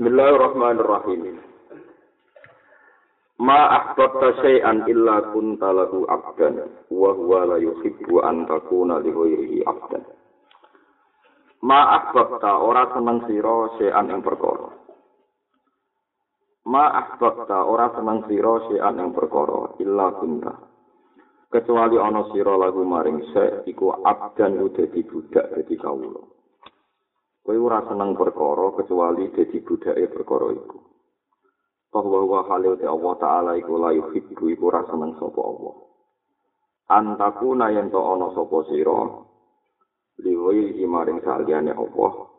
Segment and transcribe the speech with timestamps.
[0.00, 1.44] Bismillahirrahmanirrahim.
[3.36, 6.56] Ma ahbabta syai'an illa kunta lahu abdan
[6.88, 10.00] wa huwa la yuhibbu an takuna li ghairihi abdan.
[11.60, 14.72] Ma ahbabta ora seneng sira syai'an ing perkara.
[16.64, 20.64] Ma ahbabta ora seneng sira syai'an ing perkara illa kunta.
[21.52, 26.39] Kecuali ana sira lagu maring se iku abdan dadi budak dadi kawula.
[27.50, 30.78] Kowe ora seneng perkara kecuali dadi budake perkara iku.
[31.90, 35.74] Toh wa halil te Allah taala iku la yuhibbu iku ora seneng sapa Allah.
[36.94, 39.02] Antaku nayen to ana sapa sira
[40.22, 42.30] liwai maring saliyane Allah.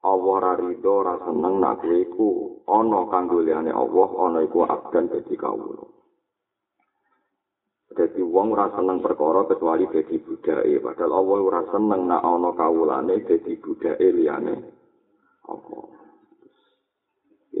[0.00, 5.36] Allah ra rido ra seneng nak iku ana kanggo liyane Allah ana iku abdan dadi
[5.36, 5.84] kawula.
[7.92, 13.20] Dadi wong ora seneng perkara kecuali dadi budake, padahal Allah ora seneng nek ana kawulane
[13.20, 14.54] dadi budake liyane.
[15.44, 15.76] Apa?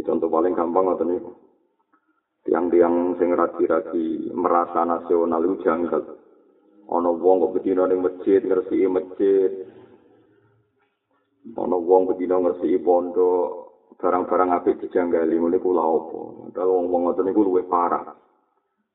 [0.02, 1.32] Contoh paling gampang ngoten niku.
[2.42, 6.02] Tiang-tiang sing radi-radi merasa nasional itu janggal.
[6.90, 9.50] Ana wong kok bedina ning masjid ngresiki masjid.
[11.54, 13.48] Ana wong bedina ngresiki pondok,
[14.02, 16.20] barang-barang apik dijanggali ngene kula apa.
[16.50, 18.10] Padahal wong-wong ngoten niku luwih parah.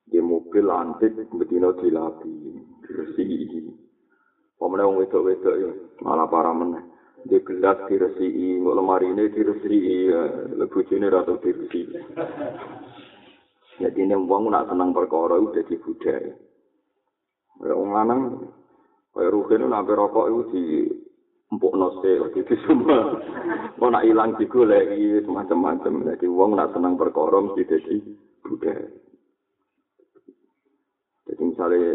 [0.07, 2.31] Di mobil antik betina dilapi
[2.87, 3.59] diresi
[4.57, 5.71] pemene wong wedok-wedok ya?
[6.01, 6.83] Malah para meneh.
[7.27, 10.09] Di gelas diresi ngok lemari ini diresi
[10.55, 11.81] lebu jene rata diresi.
[13.77, 16.33] Jadi ini wong nak senang perkara itu jadi budaya
[17.61, 18.21] ya wong lanang
[19.13, 20.63] kaya rugen nak rokok itu di
[21.49, 23.17] empuk nose gitu semua.
[23.81, 26.05] Mau nak hilang digoleki semacam-macam.
[26.13, 27.95] Jadi wong nak senang perkara mesti jadi
[28.45, 28.87] budaya
[31.27, 31.91] Jadi misalnya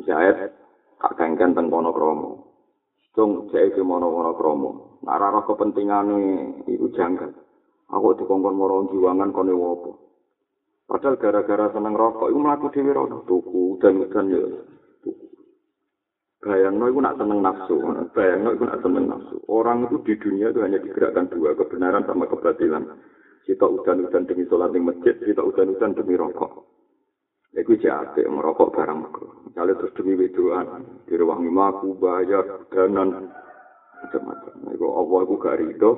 [0.00, 0.32] misalnya
[0.98, 2.30] kak kengken teng kono kromo,
[3.12, 4.70] cung saya ke mono mono kromo,
[5.04, 6.08] nara roh kepentingan
[6.64, 7.30] itu janggal.
[7.92, 10.04] Aku dikongkon moro jiwangan kone wopo.
[10.84, 14.42] Padahal gara-gara seneng rokok, itu melaku dewi rokok tuku dan udan ya.
[16.44, 17.76] Bayang no, itu nak seneng nafsu.
[18.12, 19.36] Bayang no, itu nak seneng nafsu.
[19.48, 22.84] Orang itu di dunia itu hanya digerakkan dua, kebenaran sama kebatilan.
[23.48, 26.52] Kita udan-udan demi sholat di masjid, kita udan-udan demi rokok.
[27.54, 29.46] Iku jate merokok barang makro.
[29.46, 30.66] Misalnya terus demi wedoan,
[31.06, 33.30] direwangi maku, bayar, danan,
[34.02, 34.54] macam-macam.
[34.74, 35.90] Iku Allah iku gak rido,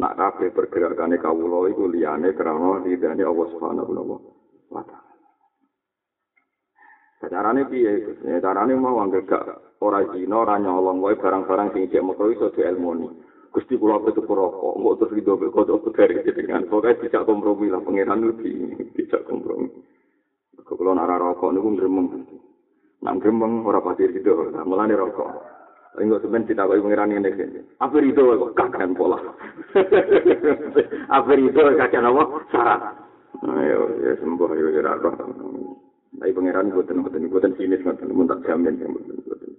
[0.00, 3.92] nak kabeh pergerakannya kawulo iku liyane karena ridhani Allah subhanahu
[4.72, 5.04] wa ta'ala.
[7.26, 8.16] Carane piye?
[8.24, 9.44] Ya carane mau anggere gak
[9.84, 13.08] ora zina, ora nyolong wae barang-barang sing cek makro iso dielmoni.
[13.52, 17.80] Gusti kula petu rokok, mbok terus rido kok kok dari dengan pokoke tidak kompromi lah
[17.80, 18.52] pangeran iki
[19.00, 19.72] tidak kompromi.
[20.64, 22.06] Kalau nak rokok niku gremeng.
[23.04, 25.56] Nang gremeng ora pati rido, mulane rokok.
[25.96, 27.50] Enggak sebenarnya kita kau pengiran ini kan.
[27.80, 29.16] Apa kok kakek pola.
[31.08, 32.22] Apa itu kakek apa?
[32.52, 32.82] Syarat.
[33.44, 35.08] Ayo ya sembuh ya ya apa.
[36.16, 39.52] Tapi pengiran buatan buatan buatan sinis buatan muntah jamin yang buatan buatan.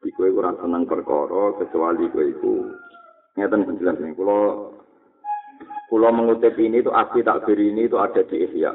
[0.00, 2.52] Di kue kurang senang perkara kecuali kue itu.
[3.36, 4.16] Ngeten penjelas ini.
[4.16, 4.72] Kalau
[5.92, 8.72] kalau mengutip ini itu asli takbir ini itu ada di Ihya.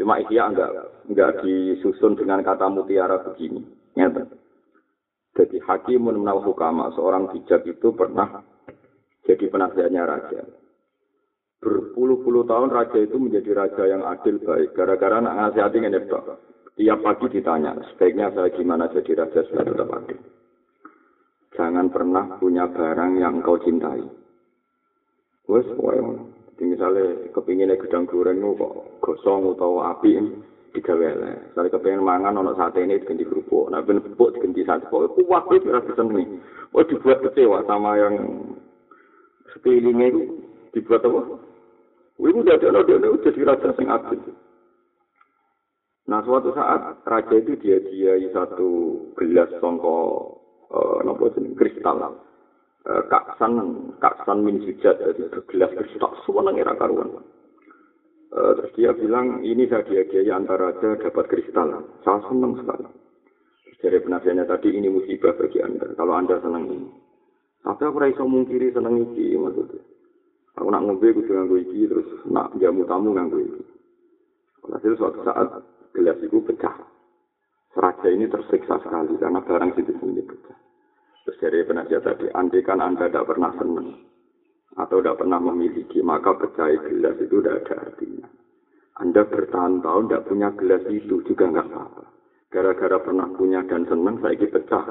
[0.00, 0.70] Cuma Ihya enggak
[1.08, 3.60] enggak disusun dengan kata mutiara begini.
[3.92, 4.28] Ngeten.
[5.32, 8.44] Jadi hakimun menawar hukama, seorang bijak itu pernah
[9.24, 10.44] jadi penasihatnya raja.
[11.62, 14.76] Berpuluh-puluh tahun raja itu menjadi raja yang adil baik.
[14.76, 16.00] Gara-gara anak ngasihati ini
[16.72, 20.20] Tiap pagi ditanya, sebaiknya saya gimana jadi raja supaya tetap adil.
[21.52, 24.00] Jangan pernah punya barang yang kau cintai.
[25.52, 26.31] Wes, jadi
[26.62, 30.14] misalnya kepinginnya gedang goreng kok gosong atau api,
[30.72, 31.52] digawe elek.
[31.52, 33.68] Sare kepengin mangan ana sate ini diganti kerupuk.
[33.68, 36.40] Nah ben kerupuk diganti sate kok kuat itu rasa seneng.
[36.72, 38.14] Oh dibuat kecewa sama yang
[39.52, 40.20] sekelilingnya itu
[40.72, 41.36] dibuat apa?
[42.16, 44.20] Wibu jadi ada dia itu jadi raja sing adil.
[46.08, 49.96] Nah suatu saat raja itu dia dia satu gelas songko
[50.72, 52.12] uh, nopo kristal uh,
[52.82, 53.52] kaksan
[54.02, 57.22] kaksan min sujat jadi gelas kristal semua era karuan.
[58.32, 61.84] Uh, terus dia bilang, ini saya dia antara raja dapat kristal.
[62.00, 62.88] Saya senang sekali.
[63.76, 65.92] Dari penasihatnya tadi, ini musibah bagi anda.
[65.92, 66.88] Kalau anda senang ini.
[67.60, 69.84] Tapi aku raiso mungkiri senang iki, maksudnya.
[70.56, 73.62] Aku nak ngombe, aku nganggo iki, terus nak jamu tamu nganggo iki.
[74.70, 75.60] Hasil suatu saat,
[75.92, 76.72] gelas itu pecah.
[77.76, 80.56] Raja ini tersiksa sekali, karena barang situ sendiri pecah.
[81.22, 83.94] Terus dari penasihat tadi, andai kan anda tidak pernah senang,
[84.74, 88.26] atau tidak pernah memiliki, maka percaya gelas itu tidak ada artinya.
[88.98, 92.04] Anda bertahun-tahun tidak punya gelas itu juga nggak apa-apa.
[92.52, 94.84] Gara-gara pernah punya dan senang, saya ini pecah.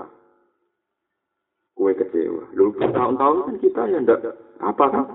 [1.76, 2.44] Kue kecewa.
[2.56, 4.22] Lho bertahun-tahun kan kita ya ndak
[4.64, 5.06] apa kan?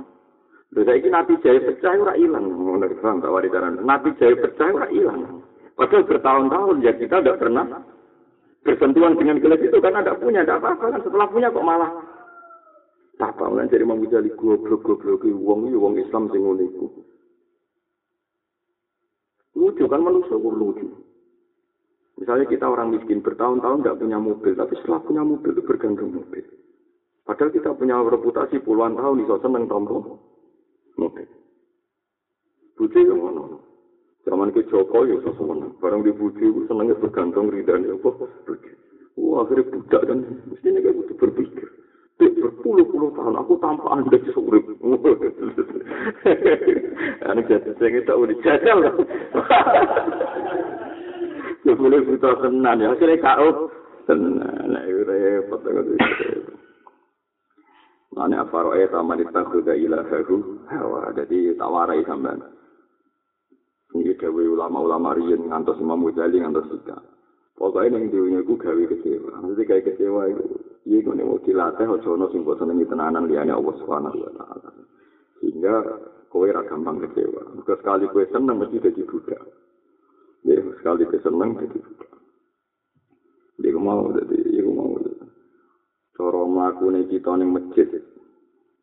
[0.75, 3.49] Lho saiki nabi jaya pecah ora ilang ngono paham tak wari
[3.87, 5.47] Nabi jaya pecah ora ilang.
[5.77, 7.65] Padahal bertahun-tahun ya kita tidak pernah
[8.67, 11.91] bersentuhan dengan gelas itu karena tidak punya, tidak apa-apa kan setelah punya kok malah
[13.17, 16.69] apa kan jadi mau jadi goblok goblok wong ini wong Islam sing ngono.
[19.57, 20.85] Lucu kan manusia lucu.
[22.17, 26.45] Misalnya kita orang miskin bertahun-tahun tidak punya mobil, tapi setelah punya mobil itu bergantung mobil.
[27.25, 30.21] Padahal kita punya reputasi puluhan tahun iso seneng tombo
[30.97, 31.29] mobil.
[32.77, 33.57] Bujuk yang mana?
[34.27, 38.27] Zaman ke Joko ya sesuatu Barang di buju senengnya bergantung ridhanya apa?
[38.43, 38.73] Buju.
[39.23, 40.19] Wah akhirnya budak kan.
[40.51, 41.69] Mestinya kayak gitu berpikir.
[42.19, 44.67] Dek berpuluh-puluh tahun aku tanpa anda surip.
[47.27, 48.95] Ini jadi saya kita udah jajal lah.
[51.77, 52.89] Boleh buta tenan ya.
[52.99, 53.71] Akhirnya kau
[54.11, 54.75] tenan.
[54.75, 55.63] Nah itu repot.
[58.17, 61.15] Mana apa roe sama ditakut ilahahu hawa.
[61.15, 62.66] Jadi tawarai sampai.
[63.97, 67.01] Ini gawe ulama-ulama riyen ngantos Imam Ghazali ngantos kita.
[67.57, 69.41] Pokoknya yang dunia ku gawe kecewa.
[69.41, 70.45] Maksudnya kayak kecewa itu.
[70.85, 74.71] Iya kone mau dilatih aja ono sing mbok senengi tenanan liyane Allah Subhanahu wa taala.
[75.41, 75.75] Sehingga
[76.29, 77.57] kowe ra gampang kecewa.
[77.57, 79.43] Mergo sekali kowe seneng mesti dadi budak.
[80.45, 82.13] Ya, sekali kowe seneng dadi budak.
[83.57, 85.01] Dia mau dadi, dia mau.
[86.13, 87.89] Cara mlakune kita ning masjid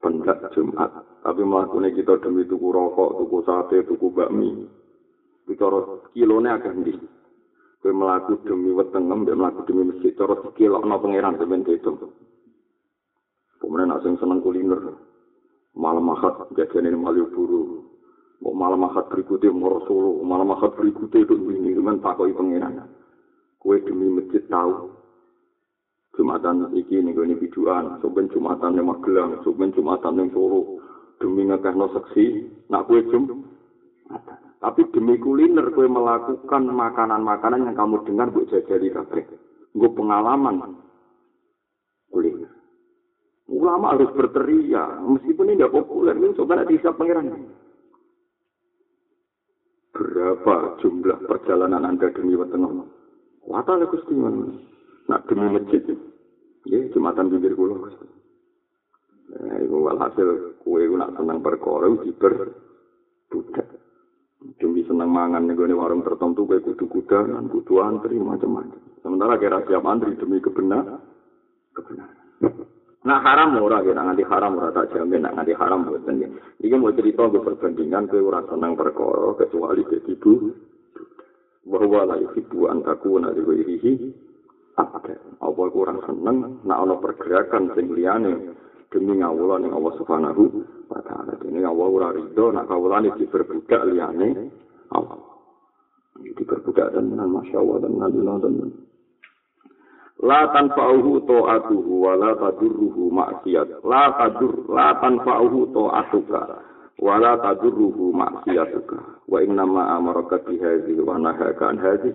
[0.02, 4.68] pendak Jumat, tapi mlakune kita demi tuku rokok, tuku sate, tuku bakmi,
[5.46, 6.94] bicara kilone agak ndi?
[7.84, 11.92] Kowe mlaku demi wetengem mbek mlaku demi masjid cara dikilokno pangeran sampeyan itu
[13.64, 15.00] Kemudian nak sing seneng kuliner,
[15.72, 17.88] malam akad jajan ini Malioboro,
[18.44, 22.92] mau malam akad berikutnya mau Solo, malam akad berikutnya itu ini, cuman takoi pangeran.
[23.64, 24.92] Kue demi masjid tahu,
[26.20, 30.84] Jumatan iki nih gue biduan, soben Jumatan yang Magelang, soben Jumatan yang Solo,
[31.24, 33.48] demi ngekehno seksi, nak kue jum,
[34.64, 39.28] Tapi demi kuliner kue melakukan makanan-makanan yang kamu dengar buat jajali kabeh.
[39.76, 40.80] Gue pengalaman
[42.08, 42.48] kuliner.
[43.52, 47.52] Ulama harus berteriak, meskipun ini tidak populer, ini coba nanti bisa pangeran.
[49.92, 52.88] Berapa jumlah perjalanan anda demi wetengah?
[53.44, 54.16] Wata lah kusti
[55.12, 55.84] Nak demi masjid,
[56.64, 57.92] ya jumatan bibir kulo.
[59.36, 62.56] Nah, itu walhasil kue nak senang perkara, jiber,
[63.28, 63.83] budak.
[64.60, 68.80] Demi senang mangan nih warung tertentu kayak kudu kuda dan kudu antri macam-macam.
[69.00, 71.00] Sementara kira siap antri demi kebenar,
[71.76, 72.10] kebenar.
[73.04, 76.28] Nah haram ora ya, nanti haram ora tak jamin, nak nanti haram buat ya.
[76.64, 80.34] Ini mau cerita gue perbandingan gue ora senang perkara kecuali ke ibu
[81.68, 83.94] bahwa lah ibu antaku nanti gue irihi
[84.80, 85.04] apa
[85.44, 88.56] apa kurang seneng nak ono pergerakan sing liyane
[88.88, 90.44] demi ngawula ning Allah Subhanahu
[90.88, 91.43] wa taala.
[92.04, 94.52] Ora rido nak kawulane diperbudak liyane
[94.92, 95.24] Allah.
[96.20, 98.56] Diperbudak dan masya Allah dan nabi dan
[100.20, 103.88] La tanfa'uhu ta'atuhu wa la tadurruhu maksiat.
[103.88, 106.44] La tadur, la tanfa'uhu ta'atuka
[107.00, 109.24] wa la tadurruhu maksiatuka.
[109.24, 112.12] Wa innama amaraka bihadhi wa nahaka an hadhi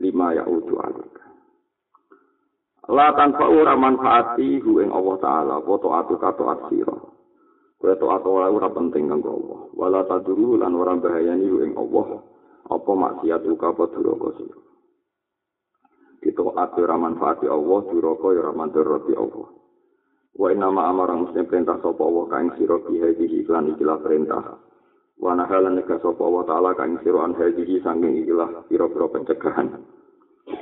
[0.00, 1.24] lima ya'udu alika.
[2.88, 7.15] La tanpa ora manfaati hu ing Allah taala apa taatu kato asira.
[7.76, 9.60] Kowe taat ora ora penting kanggo Allah.
[9.76, 12.24] Wala taduru lan ora bahayani ing Allah
[12.66, 14.58] apa maksiat uka apa duraka sira.
[16.24, 19.48] Kita ati ora manfaati Allah duraka ya ora manfaati Allah.
[20.36, 24.60] Wa inna ma amara muslim perintah sapa Allah kaing sira bi hadhihi iklan ikilah perintah.
[25.16, 29.80] Wa nahala nek sapa Allah taala kaing sira an hadhihi sanging ikilah pira-pira pencegahan.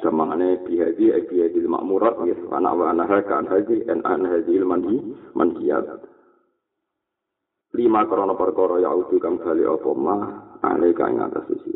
[0.01, 4.97] Samangane bihadi ay bihadi makmurat ya anak wa anaha kan haji en an haji mandi
[5.37, 6.14] mandiyat.
[7.75, 10.21] Lima korona perkara ya udu kang bali apa mah
[10.63, 11.75] ale kang atas sisi.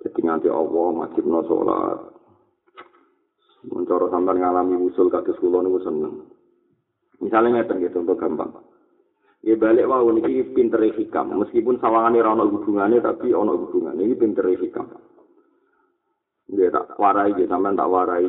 [0.00, 1.98] Jadi nganti Allah wajibno salat.
[3.68, 6.14] Mencoro sampai ngalami usul kados kula niku seneng.
[7.20, 8.64] Misalnya ngeten gitu untuk gampang.
[9.44, 14.16] Ya balik wau niki pinter hikam meskipun sawangane ora ono hubungane tapi ono hubungane iki
[14.18, 14.88] pinter hikam.
[16.48, 18.24] dia tak warai dia sampean tak warai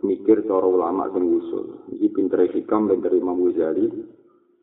[0.00, 3.92] mikir cara ulama sing usul iki pinter hikam pinter Imam Ghazali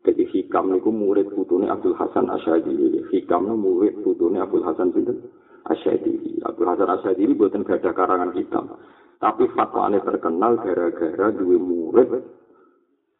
[0.06, 5.26] jadi hikam niku murid putune Abdul Hasan Asyadili hikam niku murid putune Abdul Hasan Sinten
[5.66, 8.78] Asyadili Abdul Hasan Asyadili buatan gada karangan hitam
[9.18, 12.22] tapi fatwane terkenal gara-gara dua murid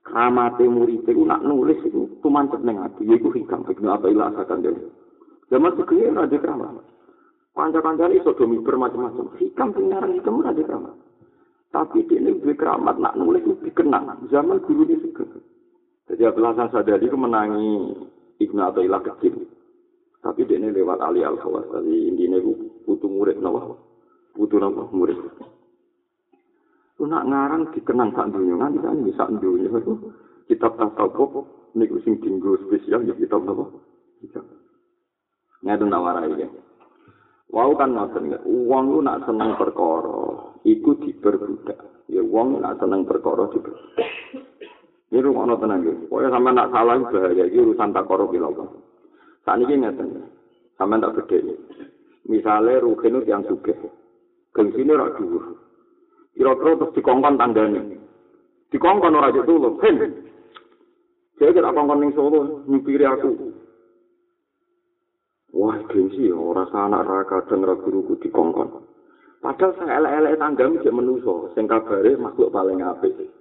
[0.07, 4.63] kramate murid itu nak nulis itu tumancep neng hati itu hikam itu apa ilah asakan
[4.63, 4.71] dia
[5.51, 6.87] zaman sekian raja keramat
[7.57, 9.33] Kanca-kancane iso do miber macam-macam.
[9.41, 10.93] Hikam pengaran hikam ora dikrama.
[11.73, 14.29] Tapi dia ini keramat nak nulis itu dikenang.
[14.29, 15.25] Zaman guru ini juga.
[16.07, 17.71] Jadi Abdullah Sadali itu menangi
[18.39, 19.43] Ibnu Athaillah kecil.
[20.23, 21.67] Tapi dia ini lewat Ali Al Khawas.
[21.71, 22.53] Jadi intinya itu
[22.87, 23.75] butuh murid nawa.
[24.35, 25.19] Butuh nawa murid.
[26.95, 28.55] Itu nak ngarang dikenang sak dunia.
[28.59, 29.71] Nanti kan bisa dunia.
[30.47, 33.43] Kitab tasawuf ini sing tinggu spesial ya kitab.
[34.23, 34.47] Kitab.
[35.63, 36.49] Nggak ada nawarai ya.
[37.47, 41.79] Wau kan ngoten ya, wong lu nak seneng perkara, iku diperbudak.
[42.11, 44.11] Ya wong nak seneng perkara diperbudak.
[45.17, 45.97] Ini rumah tenang ya.
[46.13, 48.69] Pokoknya sama nak salah bahaya, ini urusan tak korup ya Allah.
[49.49, 49.89] Saat ini ya.
[50.77, 51.57] Sama tak gede.
[52.29, 53.73] Misalnya Ruhin itu yang suge.
[54.53, 55.57] Gengsi ini rak dhuwur.
[56.37, 57.81] Kira-kira terus dikongkon tandanya.
[58.69, 59.81] Dikongkon orang itu dulu.
[59.81, 59.97] Hen.
[61.41, 63.57] Saya kira kongkon ning Solo, nyupiri aku.
[65.57, 68.85] Wah, gengsi ya, orang anak raka dan guruku dikongkon.
[69.41, 73.36] Padahal saya elek-elek tangga mijak menuso, sing kabare makhluk paling apik.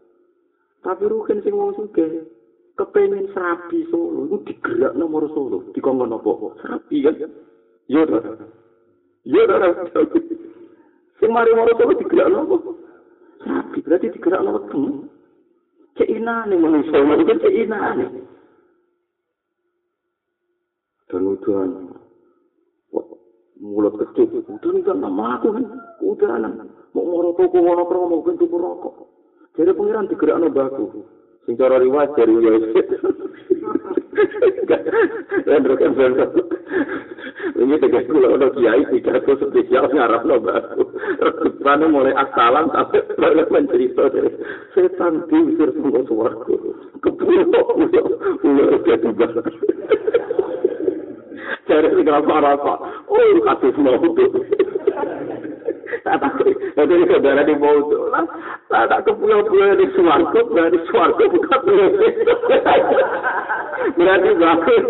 [0.85, 2.29] Tapi rugen sing wong sugih,
[2.77, 6.61] kepengen serabi Solo, itu digerak nomor Solo, dikongkon apa?
[6.61, 7.15] Serabi kan?
[7.89, 8.21] Iya, dah.
[9.25, 9.73] Iya, dah.
[11.17, 12.61] Sing mari nomor Solo digerak nomor
[13.41, 15.09] Serabi, berarti digerak nomor tengah.
[15.97, 18.05] Keinane manusia, itu keinane.
[21.09, 21.65] Dan udah
[23.55, 25.65] mulut kecil udah kan nama aku kan
[26.03, 26.35] udah
[26.91, 29.14] mau ngoro toko ngono pro mau bentuk rokok
[29.55, 31.03] jadi pengiran digerak baku
[31.45, 32.87] sing cara riwayat dari Yesus
[35.45, 36.41] dan rekan bersama
[37.55, 40.83] ini tegas kula ono kiai tidak tuh spesial ngarap no baku
[41.63, 44.31] mana mulai asalan sampai baru mencerita dari
[44.73, 46.55] setan diusir semua suaraku
[46.99, 48.05] kepulau pulau
[48.41, 49.27] pulau ketiga
[51.65, 52.73] Jare sing rasa-rasa.
[53.09, 54.29] Oh, kasus mau tuh.
[56.05, 56.31] Tak tak.
[56.75, 58.09] Nanti ini saudara di mau tuh.
[58.09, 61.89] Lah, tak kepulau-pulau di suarco, berarti suarco bukan pulau.
[63.95, 64.83] Berarti bagus.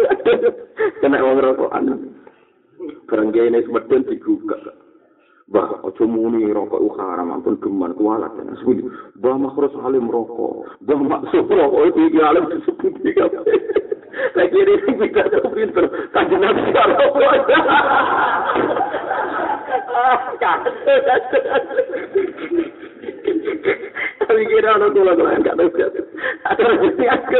[1.04, 1.86] Kena uang rokokan.
[3.06, 4.85] Barangga ini semedon digugak.
[5.46, 8.34] Bah, ojo muni rokok u haram, ampun geman kualat.
[9.22, 10.66] Bah, makros alim rokok.
[10.82, 12.94] Bah, maksud rokok itu alim disebut.
[14.36, 15.86] Lagi ini kita tuh pinter,
[16.16, 16.98] kajian nabi kalau
[24.26, 25.86] Tapi kira tua gue enggak tahu sih.
[26.50, 27.38] Aku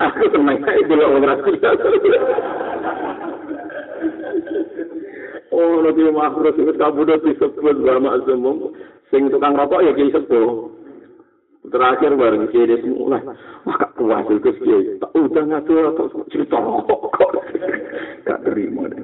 [0.00, 1.54] aku, saya dulu orang rasul.
[5.58, 8.70] Oh, nanti makhluk itu kamu udah disebut sama semua.
[9.10, 10.70] Sing tukang rokok ya kayak sepuh.
[11.66, 13.18] Terakhir bareng kiri semua.
[13.66, 15.02] Wah, kak kuat itu sih.
[15.02, 17.10] Tak udah ngatur atau cerita rokok.
[18.28, 19.02] Gak terima deh.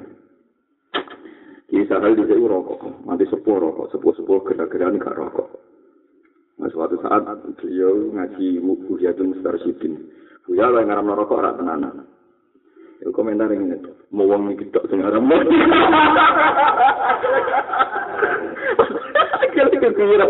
[1.67, 3.03] Kisah hal di sini rokok.
[3.03, 3.91] Nanti sepuh rokok.
[3.91, 5.49] Sepuh-sepuh gerak-gerakan gak rokok.
[6.55, 7.25] Nah, suatu saat
[7.59, 10.07] beliau ngaji Buhyatun Mustar Sidin.
[10.47, 12.14] Buya lah yang ngaram rokok rak tenanan.
[13.05, 13.77] Itu komentar yang ini.
[14.09, 15.29] Mau wong ini gedok sing ngaram.
[19.45, 20.25] Akhirnya kegira.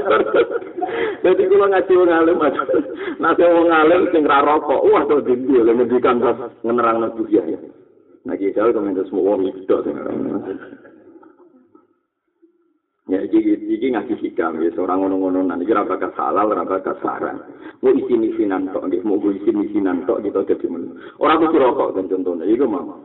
[1.24, 2.68] Jadi kalau ngaji wong alim aja.
[3.16, 4.92] Nanti wong alim sing ra rokok.
[4.92, 5.56] Wah, tuh dindi.
[5.56, 7.48] Lalu ngendikan pas ngenerang nabi ya.
[8.28, 10.44] Nah, kita komentar semua wong ini gedok sing ngaram.
[13.06, 17.38] Ya, iki iki ngasih hikam ya seorang ngono-ngono nanti kira bakal halal, ora bakal saran.
[17.86, 20.98] Mau isi misinan tok nggih, mau isi misinan tok kita dadi men.
[21.22, 22.98] Ora kudu rokok kan contohnya iku mau.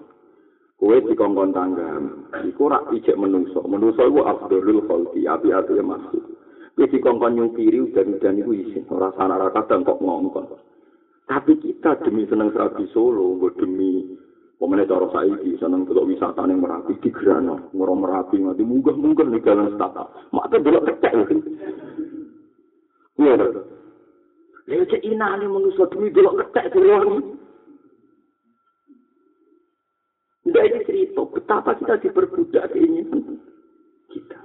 [0.81, 2.01] Kowe dikongkon tangga,
[2.49, 3.61] iku ora ijek menungso.
[3.69, 6.25] Menungso iku afdhalul khalqi, api-api ya masuk.
[6.73, 10.49] Kowe dikongkon nyupiri udan-udan iku isin, ora sana ora kadang kok ngongkon.
[11.29, 14.17] Tapi kita demi seneng serabi Solo, demi
[14.61, 19.73] Pemene cara saiki seneng delok wisata ning Merapi di Grano, Merapi nganti munggah-munggah ning jalan
[19.73, 20.05] stata.
[20.37, 21.13] Mak ta delok kecek.
[23.17, 23.41] Iya.
[24.69, 27.41] Lha cek inane manusa demi delok kecek delok.
[30.45, 33.01] Tidak ini cerita betapa kita diperbudak ini
[34.13, 34.41] kita.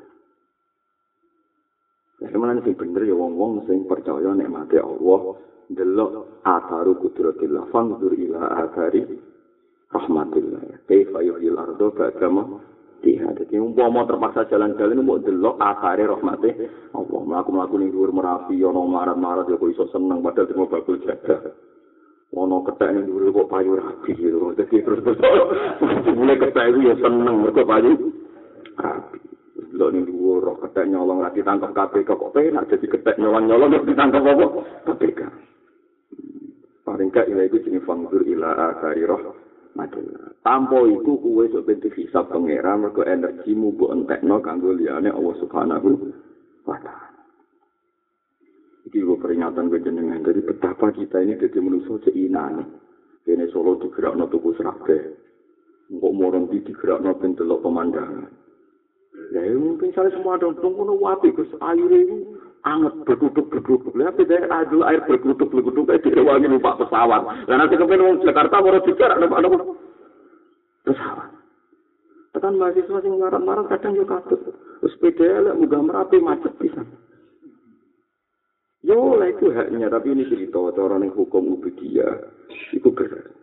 [2.24, 8.15] Ya, Sebenarnya sih bener ya wong-wong sing percaya nek mati Allah delok atharu kudratillah fangdur
[8.15, 9.34] ila athari
[9.95, 10.83] rahmatillah.
[10.85, 12.43] Kaifa yuhyil ardo ba'dama
[13.05, 13.29] tiha.
[13.37, 16.49] Jadi umpama terpaksa jalan-jalan mau delok asare rahmate
[16.97, 17.21] Allah.
[17.21, 21.53] Mlaku-mlaku ning dhuwur Merapi ana marat-marat ya kok iso seneng padahal cuma bakul jaga.
[22.33, 24.51] Ono ketek ning dhuwur kok payu rapi gitu.
[24.57, 25.17] Dadi terus terus
[26.17, 27.91] mulai ketek itu ya seneng mergo payu
[28.81, 29.19] rapi.
[29.71, 34.45] Delok ning dhuwur ketek nyolong ra ditangkap KPK kok penak jadi ketek nyolong-nyolong ditangkap apa?
[34.89, 35.21] KPK.
[36.85, 39.44] Paling gak ila itu jenis fangdur ila akari roh
[39.75, 40.32] Madonna.
[40.39, 45.89] Tanpa iku kuwe sok ben hisab pangeran mergo energimu mbok entekno kanggo liyane Allah Subhanahu
[46.63, 47.12] wa taala.
[48.88, 50.24] Iki gue peringatan gue jenengan.
[50.24, 52.79] Jadi betapa kita ini jadi manusia seinan.
[53.27, 54.98] Kene solo digerak no tuku serabe.
[55.91, 58.32] Kok morong di digerak no pentelok pemandangan.
[59.34, 62.34] Ya mungkin saya semua ada tunggu no wapi gus itu
[62.65, 63.93] anget berkutuk berkutuk.
[63.93, 67.45] Lihat tidak ada air berkutuk berkutuk kayak direwangi numpak pesawat.
[67.45, 69.62] Dan nanti kemudian orang Jakarta mau digerak numpak numpak
[70.84, 71.29] pesawat.
[72.36, 74.41] Tekan mahasiswa sing marah-marah kadang juga katut.
[74.84, 76.84] Sepeda lah muga merapi macet bisa.
[78.86, 82.22] Yo lah itu haknya, tapi ini cerita cara ning hukum ubudiyah
[82.69, 83.34] itu berat.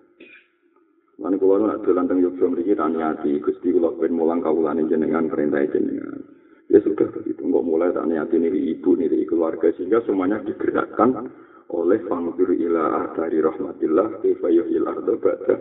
[1.19, 5.31] Lan kula nak dolan teng Yogyakarta mriki tak niati Gusti kula ben mulang kawulane jenengan
[5.31, 6.42] perintah jenengan.
[6.73, 11.29] Ya sudah begitu, nggak mulai tak niati niri ibu, niri keluarga sehingga semuanya digerakkan
[11.69, 15.57] oleh fangdur ila dari rahmatillah kaifa yuhyil arda ba'da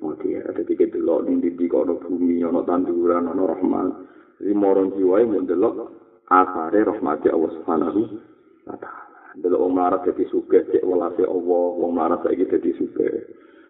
[0.00, 0.48] mautiha.
[0.56, 3.88] Dadi kita delok ning ndi kono bumi ana tanduran ana rahmat.
[4.40, 5.92] Jadi moron jiwae mun delok
[6.32, 8.00] asare rahmati Allah Subhanahu
[8.64, 9.04] wa taala.
[9.36, 13.12] delok wong melarat dadi sugih cek welase Allah wong melarat saiki dadi sugih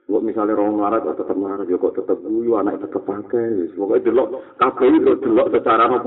[0.06, 3.74] Kok misalnya orang melarat kok tetap melarat, ya kok tetap guyu, anak tetap pakai.
[3.74, 5.98] Pokoknya delok, kabeh itu delok secara apa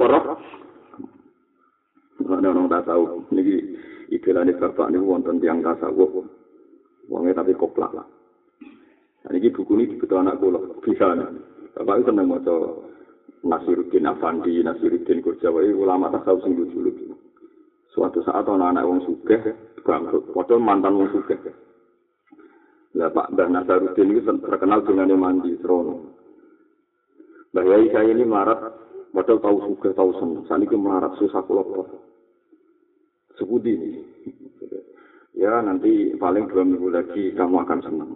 [2.20, 3.04] Ada orang tak tahu.
[3.32, 3.44] Ini
[4.12, 6.28] istilahnya bapak ini wonten tiang tasawuf.
[7.08, 8.06] Wongnya tapi koplak lah.
[9.26, 10.60] Nah, ini buku ini dibutuh anak kula.
[10.84, 11.16] Bisa.
[11.76, 12.56] Bapak itu senang maca
[13.40, 17.16] Nasiruddin Afandi, Nasiruddin Kurjawa, ulama tasawuf sing lucu-lucu.
[17.96, 19.42] Suatu saat ana anak wong sugih
[19.82, 21.40] bangkrut, padahal mantan wong sugih.
[22.94, 26.14] Lah Pak Mbah Nasaruddin itu terkenal dengan mandi serono.
[27.54, 28.60] Mbah Yai saya ini melarat,
[29.10, 30.46] padahal tahu sugih, tahu seneng.
[30.46, 31.66] Saat ini melarat susah kula
[33.40, 33.92] Sebudi ini.
[35.40, 38.12] Ya nanti paling dua minggu lagi kamu akan senang.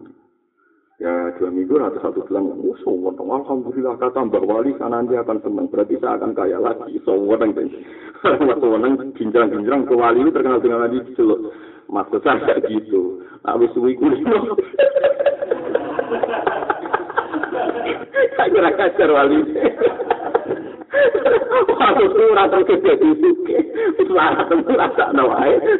[0.99, 5.39] Ya dua minggu atau satu bulan, oh sowan, alhamdulillah kata Mbak Wali sana nanti akan
[5.39, 5.71] senang.
[5.71, 7.55] Berarti saya akan kaya lagi, sowan.
[8.23, 11.51] Waktu menang ginjang-ginjang ke wali itu terkenal dengan tadi celuk.
[11.91, 13.19] Maksud saya gitu.
[13.43, 14.23] Habis suwi kulit.
[18.33, 19.39] Tak kira kacar wali.
[21.73, 23.57] Waktu itu rasa suke.
[23.99, 25.11] Itu arah tentu rasa.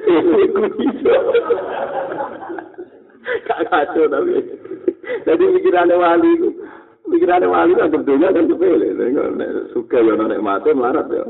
[0.04, 0.98] Suwi kulit.
[3.48, 4.36] Kak kacau tapi.
[5.24, 6.50] Jadi pikirannya wali itu.
[7.08, 8.90] Pikirannya wali itu tentunya kan sepele.
[9.72, 11.24] Suka ya nek mati melarat ya.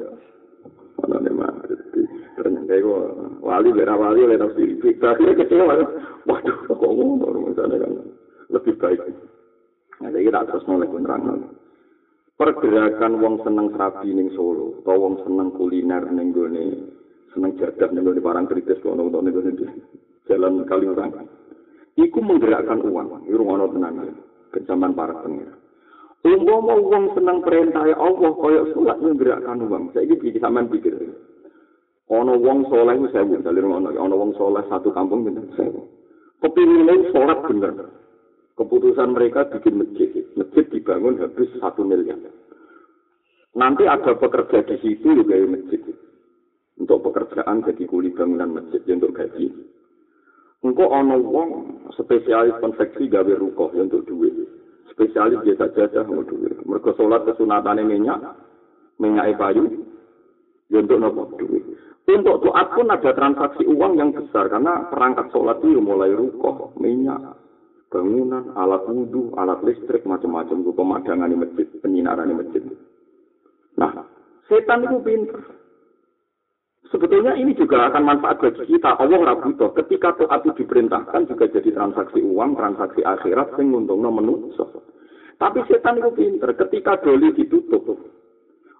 [1.03, 1.51] ne mah
[2.39, 2.91] ternyata itu
[3.43, 5.75] wali bera wali oleh nafsi akhirnya kecewa
[6.23, 7.91] waduh kok ngono misalnya kan
[8.49, 8.99] lebih baik
[9.99, 11.43] nah jadi tak terus mulai penerang
[12.43, 16.91] pergerakan wong seneng serabi ning Solo atau wong seneng kuliner ning gone
[17.31, 19.51] seneng jadah ning gone barang kritis kono ning gone
[20.27, 21.23] jalan kali orang
[21.95, 24.19] iku menggerakkan uang irung ana tenan
[24.51, 25.55] kecaman para pengira
[26.23, 29.91] Umpama wong seneng perintah Allah kaya salat nggerakkan wong.
[29.91, 30.95] Saiki iki sampean pikir.
[32.07, 35.83] Ana wong saleh iku sewu, dalem ana ana wong saleh satu kampung pinten sewu.
[36.39, 37.75] Kepingine salat bener.
[38.53, 40.09] Keputusan mereka bikin masjid.
[40.37, 42.21] Masjid dibangun habis satu miliar.
[43.53, 45.81] Nanti ada pekerja di situ juga masjid.
[46.77, 49.49] Untuk pekerjaan jadi kuli bangunan masjid untuk gaji.
[50.63, 54.31] Engkau ana wong spesialis konveksi gawe rukoh untuk duit.
[54.93, 56.53] spesialis biasa saja mau duit.
[56.63, 58.21] Mereka sholat kesunatan minyak,
[59.01, 59.65] minyak kayu,
[60.69, 61.65] ya untuk nopo duit.
[62.05, 67.19] Untuk doa pun ada transaksi uang yang besar karena perangkat sholat itu mulai rukoh, minyak,
[67.93, 72.61] bangunan, alat wudhu, alat listrik, macam-macam itu pemadangan di masjid, penyinaran di masjid.
[73.77, 74.09] Nah,
[74.49, 75.41] setan itu pintar.
[76.93, 79.01] Sebetulnya ini juga akan manfaat bagi kita.
[79.01, 79.73] Allah ora butuh.
[79.73, 84.85] Ketika taat itu diperintahkan juga jadi transaksi uang, transaksi akhirat sing nguntungno menungso.
[85.41, 86.53] Tapi setan itu pinter.
[86.53, 87.97] Ketika doli ditutup,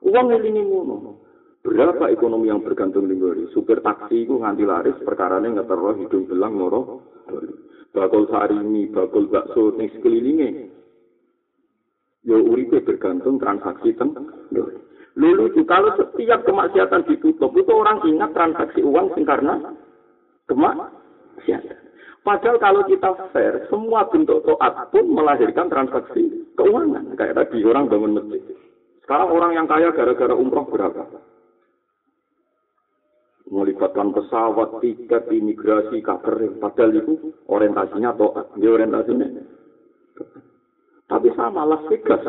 [0.06, 1.26] uang ini ngono.
[1.64, 3.18] Berapa ekonomi yang bergantung di?
[3.56, 6.82] Supir taksi itu nganti laris perkara ini ngeterro hidung belang moro
[7.26, 7.73] doli.
[7.94, 10.74] Bakul sarimi, bakul bakso, ning sekelilingnya.
[12.26, 14.18] Ya uripe bergantung transaksi ten.
[15.14, 19.78] Lalu kalau setiap kemaksiatan ditutup, itu orang ingat transaksi uang sing karena
[20.50, 21.78] kemaksiatan.
[22.24, 27.20] Padahal kalau kita fair, semua bentuk toat pun melahirkan transaksi keuangan.
[27.20, 28.42] Kayak tadi orang bangun masjid.
[29.04, 31.04] Sekarang orang yang kaya gara-gara umroh berapa?
[33.44, 36.40] Melibatkan pesawat, tiket, imigrasi, kabar.
[36.64, 37.14] Padahal itu
[37.52, 38.56] orientasinya toat.
[38.56, 39.28] Dia orientasinya.
[41.12, 42.24] Tapi sama Las Vegas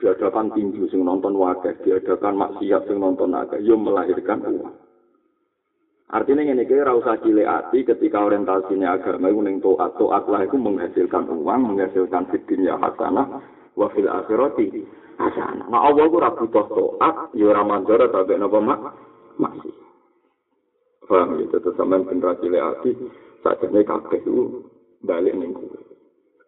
[0.00, 4.74] diadakan tinju sing nonton wakil, diadakan maksiat sing nonton akeh, yo melahirkan uang.
[6.10, 10.58] Artinya ini kira usah cilik hati ketika orientasinya agama itu neng toat toat lah itu
[10.58, 13.38] menghasilkan uang, menghasilkan fitnya hasanah,
[13.78, 14.82] wafil akhirati
[15.22, 15.70] hasanah.
[15.70, 18.80] Nah Allah itu rabu toh toat, yo ramadhan tapi napa mak
[19.40, 19.72] masih.
[21.08, 22.90] Paham gitu, terus sampean generasi cilik ati,
[23.42, 24.62] sakjane kabeh itu
[25.02, 25.80] balik ning kowe.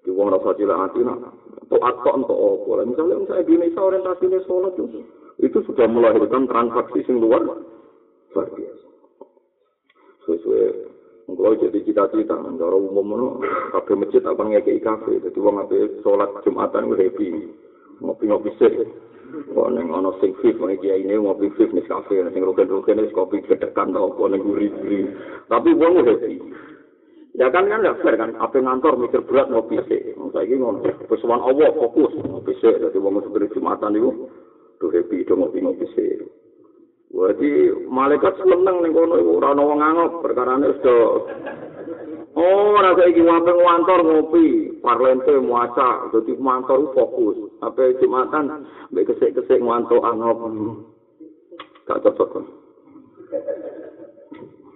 [0.06, 1.18] Di wong rasa cilik ati nak
[1.66, 2.86] taat kok untuk apa.
[2.86, 5.00] Misalnya misalnya Indonesia orientasinya sholat itu,
[5.42, 8.86] itu sudah melahirkan transaksi sing luar luar biasa.
[10.22, 10.66] Sesuai
[11.32, 13.40] kalau jadi cita-cita, cara umum
[13.72, 17.50] kafe masjid apa ngekei kafe, jadi wong ape sholat jumatan happy,
[17.98, 18.86] ngopi-ngopi sih.
[19.32, 23.12] Kok neng ono sing fit, mau kiai ini ngopi fit nih kafe, neng rugen-rugen nih
[23.16, 25.08] kopi kedekan tau apa neng gurih-gurih.
[25.48, 26.36] Tapi wong happy.
[27.32, 29.80] Ya kan kan gak fair kan, apa ngantor mikir berat ngopi.
[29.80, 32.76] Saya ini ngono, pesuan Allah fokus ngopi sih.
[32.76, 34.10] Jadi wong sebenarnya jumatan itu,
[34.76, 36.20] tuh happy itu ngopi-ngopi sih.
[37.12, 37.50] Jadi
[37.92, 41.20] malaikat seneng ning kono ora ana wong angop perkarane sudah
[42.32, 47.36] Oh, rasa iki wape ngantor ngopi, parlente muaca, dadi mantor fokus.
[47.60, 50.40] Apa Jumatan mbek kesik-kesik ngantor angop.
[51.84, 52.40] Gak cocok.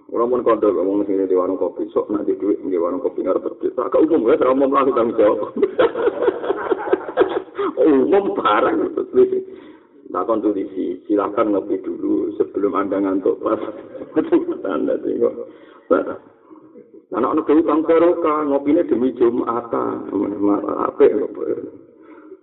[0.07, 3.43] Ora mun kondo ngomong sing di warung kopi, sok nanti duit di warung kopi ngarep
[3.43, 3.75] terbit.
[3.75, 5.51] Agak umum ya, ora umum langsung tanggung jawab.
[7.89, 9.37] umum barang terus
[10.17, 13.61] takon tulisi silakan ngopi dulu sebelum anda ngantuk pas
[14.73, 15.33] anda tengok
[17.15, 20.11] anak anak dulu kang peroka ngopinya demi jumatan
[20.83, 21.05] apa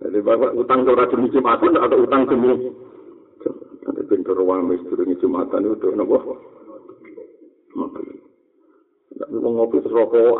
[0.01, 2.73] jadi bapak utang ora demi jumatan atau utang demi
[3.85, 6.17] ada pintu ruang misteri jumatan itu nopo
[7.75, 8.25] ngopi
[9.15, 10.37] Nggak ngopi terus rokok.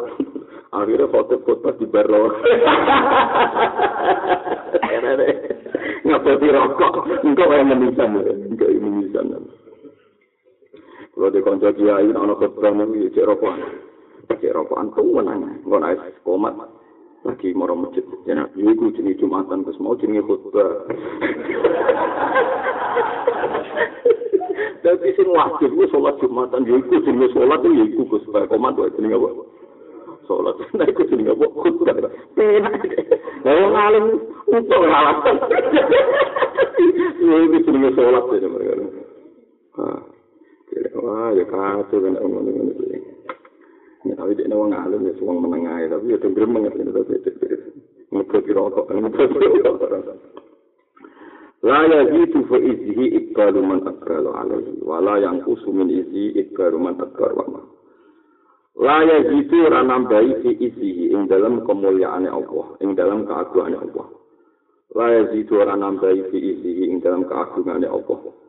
[0.75, 2.35] Akhirnya foto foto di baro.
[6.05, 6.93] Ngapa di rokok?
[7.23, 8.19] Enggak kayak menisan.
[8.51, 9.25] Enggak menisan.
[11.15, 13.84] Kalau di konco kiai, anak khutbah mau cek rokokan.
[14.25, 15.61] Cek rokokan tuh menang.
[15.61, 16.53] Enggak naik komat.
[17.25, 18.05] Lagi mau masjid.
[18.25, 19.65] Ini gue jenis jumatan.
[19.65, 20.85] Terus mau jenis khutbah.
[24.85, 28.85] Dadi sing wajib ku salat Jumatan ya iku jenenge salat ya iku Gus Pak Komando
[28.93, 29.43] jenenge apa?
[30.29, 30.61] Salat.
[30.77, 31.45] Nah iku jenenge apa?
[31.49, 32.13] Khutbah.
[32.37, 32.85] Penak.
[33.41, 34.05] Lah ngalim
[34.45, 35.17] untuk ngalah.
[37.25, 38.73] Ya iku jenenge salat ya mereka.
[39.81, 40.01] Ah.
[40.95, 43.14] Wah, ya kacau kan ngomong ngene
[44.05, 47.13] Ya, tapi dia wong alim ya, wong menengah tapi ya dengerin banget ini tapi
[48.13, 49.29] ngebut rokok, ngebut
[49.65, 49.89] rokok.
[51.65, 55.41] La yazidu fa izhi ikbalu man akralu alaihi wa la yang
[55.73, 57.61] min izhi ikbalu man akbar wa ma.
[58.77, 64.07] La yazidu ora nambahi fi izhi ing dalam kemuliaane Allah, ing dalam keagungannya Allah.
[64.93, 68.44] La yazidu ora nambahi fi izhi ing dalam keagungannya Allah.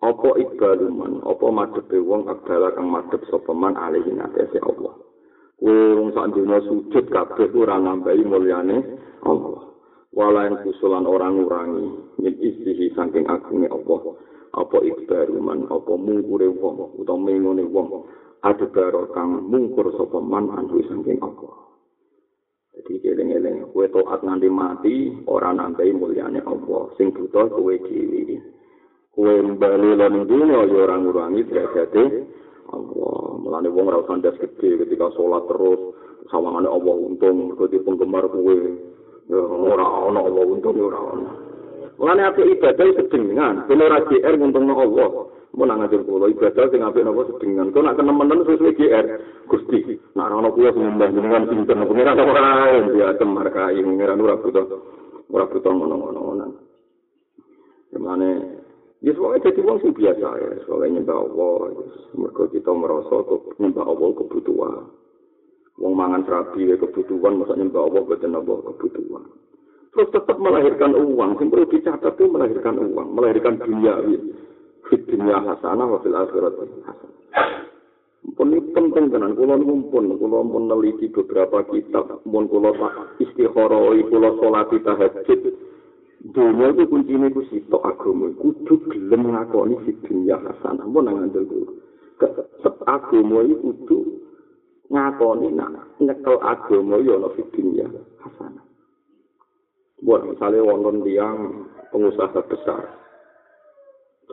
[0.00, 4.96] Apa ikbalu man, apa madhepe wong akdala kang madhep sapa man alaihi natese Allah.
[5.60, 8.80] Wong sak dina sujud kabeh ora nambahi mulyane
[9.28, 9.70] Allah.
[10.10, 11.86] wala yang kusulan orang ngurangi
[12.18, 14.16] min istihi saking agungnya Allah.
[14.56, 18.08] Apa ikbaru man apa mungkure wong utawa mengone wong?
[18.40, 18.72] Ada
[19.12, 21.54] kang mungkur sapa man andu saking Allah.
[22.72, 26.88] Jadi keleng-eleng kue toat nanti mati orang nambahi mulyane Allah.
[26.96, 28.49] Sing buta kue dhewe
[29.20, 32.24] kue mbali lan dunya ya orang ngurangi derajate
[32.72, 35.92] Allah melane wong ora usah gede ketika sholat terus
[36.32, 38.80] sawangane Allah untung mergo penggemar kue
[39.36, 41.32] ora ana Allah untung ora ana.
[42.00, 45.08] Mulane apik ibadah sedengan, ben ora GR nguntungno Allah.
[45.52, 47.68] Mun nang ngatur kula ibadah sing apik napa sedengan.
[47.76, 49.06] Kok nak kenemen sesuai GR,
[49.52, 50.00] Gusti.
[50.16, 54.40] Nak ana kula sing mbah jenengan sinten pengira kok ora ya temar kae pengira ora
[54.40, 54.64] butuh.
[55.28, 56.46] Ora butuh ngono-ngono.
[58.00, 58.59] Mulane
[59.00, 61.72] Ya soalnya jadi wong sing biasa ya, soalnya nyembah Allah,
[62.12, 63.16] mereka kita merasa
[63.56, 64.72] nyembah Allah kebutuhan.
[65.80, 69.24] Wong mangan serabi ya kebutuhan, masa nyembah Allah buatan Allah kebutuhan.
[69.90, 74.04] Terus tetap melahirkan uang, yang perlu dicatat itu melahirkan uang, melahirkan dunia.
[74.86, 76.96] Fit dunia hasanah, wa fil akhirat hasanah.
[78.36, 82.72] Penting tenan, kalau ngumpun, kalau pun meneliti beberapa kitab, pun kalau
[83.16, 85.49] istikharoi, kalau sholat tahajud,
[86.30, 91.78] dunia itu kuncinya itu sitok agama, kudu gelem ngakoni fit dunia hasanah, pun nangan dulu.
[92.90, 93.98] Agama itu kudu
[94.90, 97.86] ngakoni nak nyekel agama ya ana fidunya
[98.18, 98.66] hasanah.
[100.00, 101.38] Buat misalnya wonten tiang
[101.92, 102.88] pengusaha besar,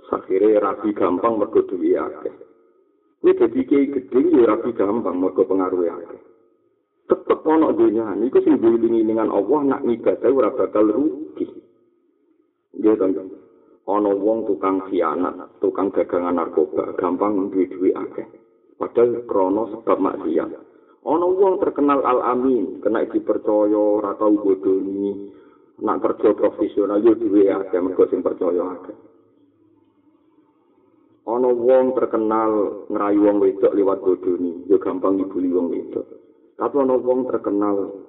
[0.10, 2.36] akhirnya rapi gampang mergo duwe akeh.
[3.20, 6.22] Kuwi dadi kiai gedhe ya rapi gampang mergo pengaruh akeh.
[7.08, 11.67] Tetep ana dunya niku sing dilingi-lingan Allah nak ngibadah ora bakal rugi.
[12.78, 13.08] Nggih to,
[13.88, 18.28] Ana wong tukang khianat, tukang dagangan narkoba, gampang duwe-duwe akeh.
[18.78, 20.50] padahal krono sebab maksiat.
[21.08, 25.34] Ana wong terkenal Al Amin, kena dipercaya ora tau bodoni,
[25.82, 28.98] nak kerja profesional yo duwe akeh mergo sing percaya akeh.
[31.28, 32.52] ana wong terkenal
[32.88, 36.08] ngrayu wong wedok liwat bodoni, ya gampang ngibuli wong wedok.
[36.56, 38.04] Tapi ana wong terkenal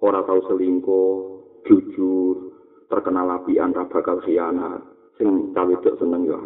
[0.00, 1.16] ora tau selingkuh,
[1.64, 2.53] jujur,
[2.94, 4.78] terkenal apian ra bakal khianat,
[5.18, 6.38] sing cawe wedok seneng ya.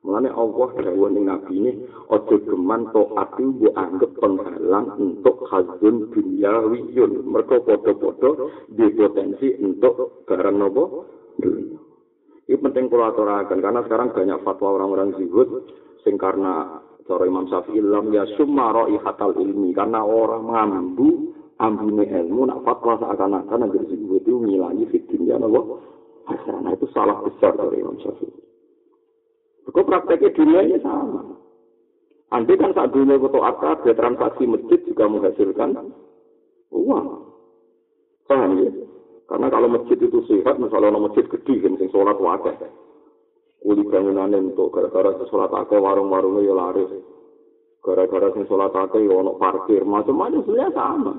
[0.00, 1.72] Mulane Allah dawuh ning nabi ini
[2.08, 7.20] aja geman taat iku anggap penghalang untuk hazun dunyawiyun.
[7.28, 8.30] Mergo padha-padha
[8.72, 10.84] di potensi untuk barang nopo
[11.36, 11.76] dunia.
[12.48, 15.70] Ini penting kula aturaken karena sekarang banyak fatwa orang-orang zuhud
[16.02, 18.72] sing karena cara Imam Syafi'i lam ya summa
[19.04, 21.30] hatal ilmi karena orang mengambu
[21.60, 25.84] ambune ilmu nak fatwa seakan-akan agar zuhud itu ngilangi fitnya nopo
[26.24, 28.40] hasanah itu salah besar dari Imam Syafi'i.
[29.70, 31.22] Kok prakteknya dunia sama.
[32.30, 35.94] Andai kan saat dunia itu akad, transaksi masjid juga menghasilkan
[36.70, 37.06] uang.
[38.30, 38.70] Paham ya?
[39.26, 42.54] Karena kalau masjid itu sehat, misalnya ada masjid gede, kan sing sholat wakil.
[43.66, 46.90] Uli bangunan untuk gara-gara sholat akeh warung-warungnya ya laris.
[47.82, 51.14] Gara-gara sing sholat akeh ya parkir, macam-macam sebenarnya sama.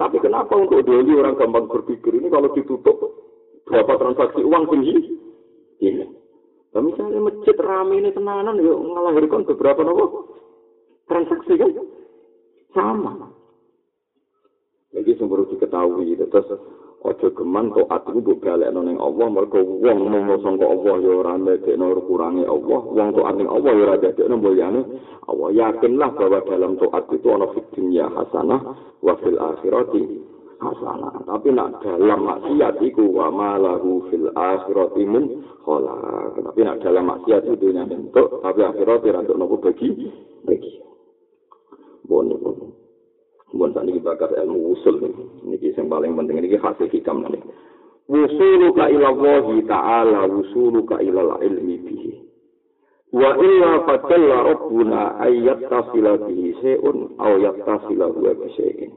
[0.00, 2.96] Tapi kenapa untuk doli orang gampang berpikir ini kalau ditutup
[3.68, 4.96] berapa transaksi uang tinggi?
[5.84, 6.08] Iya.
[6.72, 10.32] Nah, misalnya masjid rame ini tenanan ya ngelahirkan beberapa nopo
[11.04, 11.68] transaksi kan
[12.72, 13.28] sama.
[14.96, 16.48] Jadi sumber diketahui terus
[17.00, 21.32] Ojo geman to atiku mbok balekno ning Allah mergo wong mung sangka Allah ya ora
[21.40, 24.80] ndekno kurange Allah wong to ning Allah ya ora ndekno mulyane
[25.24, 28.60] Allah yakinlah bahwa dalam taat itu ana fitnya hasanah
[29.00, 30.02] wa fil akhirati
[30.60, 31.24] hasanah.
[31.24, 35.96] Tapi nak dalam maksiat iku wa malahu fil akhirati min khala
[36.36, 39.88] tapi nak dalam maksiat itu dunia bentuk tapi akhirat ora nopo bagi
[40.44, 40.84] bagi.
[42.04, 42.76] Bonus
[43.50, 45.14] Bukan tadi kita bakas ilmu usul nih.
[45.58, 46.38] Ini yang paling penting.
[46.38, 47.42] Ini hasil hikam nih.
[48.10, 52.12] Wusulu ka ila wahi ta'ala wusulu ka ila ilmi bihi.
[53.14, 58.90] Wa illa fatalla rabbuna ayyat tasila bihi se'un au yat tasila huwa bise'in.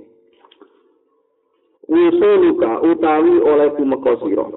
[1.85, 2.57] Wusulu
[2.89, 4.49] utawi oleh tumeka sira.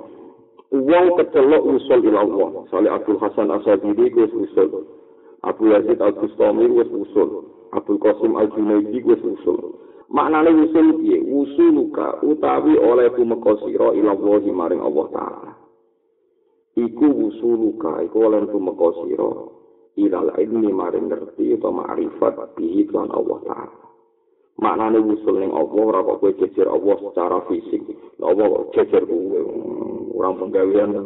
[0.72, 2.48] Wong kecelok usul ila Allah.
[2.72, 4.88] Salih Abdul Hasan Asadili kuwi usul.
[5.44, 7.44] Abu Yazid Al-Bustami wis usul.
[7.76, 9.75] Abdul Qasim Al-Junaidi wis usul.
[10.10, 11.18] Maknane usul piye?
[11.22, 15.52] Usuluka utawi oleh pumeka sira ila wahi maring Allah taala.
[16.76, 19.30] Iku usuluka iku oleh pumeka sira
[19.96, 23.86] ila ilmi maring ngerti utawa ma'rifat bihi lan Allah taala.
[24.56, 27.92] Maknane usul ning Allah ora kok kowe jejer Allah secara fisik.
[28.24, 29.40] Allah kok jejer kowe?
[30.16, 30.96] Ora penggawean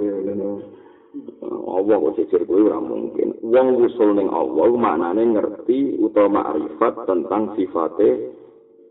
[1.67, 2.63] Allah kok jejer kowe?
[2.63, 3.35] Ora mungkin.
[3.43, 8.39] Wong usul ning Allah maknane ngerti utawa ma'rifat tentang sifate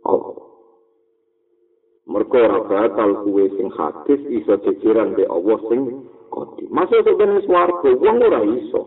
[0.06, 0.50] Allah.
[2.10, 6.66] Mergo ora batal kuwe sing hadis iso jejeran be Allah sing kodi.
[6.74, 8.82] Masuk ke ben swarga wong ora iso.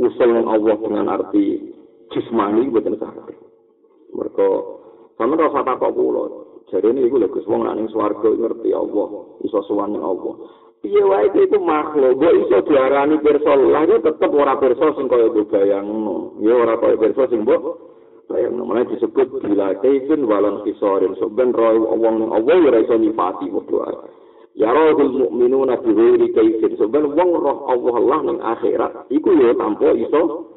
[0.00, 1.60] Usul Allah dengan arti
[2.08, 3.36] jismani boten saged.
[4.16, 4.48] Mergo
[5.20, 6.24] sampe ora tak kok kula.
[6.72, 9.08] Jarene iku lho Gus wong nang swarga ngerti Allah,
[9.44, 10.34] iso suwan ning Allah.
[10.80, 16.40] Piye wae itu makhluk, kok iso diarani pirsa lah tetep ora pirsa sing kaya bayangno.
[16.40, 17.93] Ya ora kaya pirsa sing mbok
[18.34, 21.14] Bayang namanya disebut bila kaifin walan kisorin.
[21.22, 24.10] Sebenarnya roh wong Allah ya iso nyifati padha ae.
[24.58, 26.74] Ya rohul mukminuna bi ghairi kaifin.
[26.74, 30.50] Sebenarnya wong roh Allah lah ning akhirat iku ya tanpa iso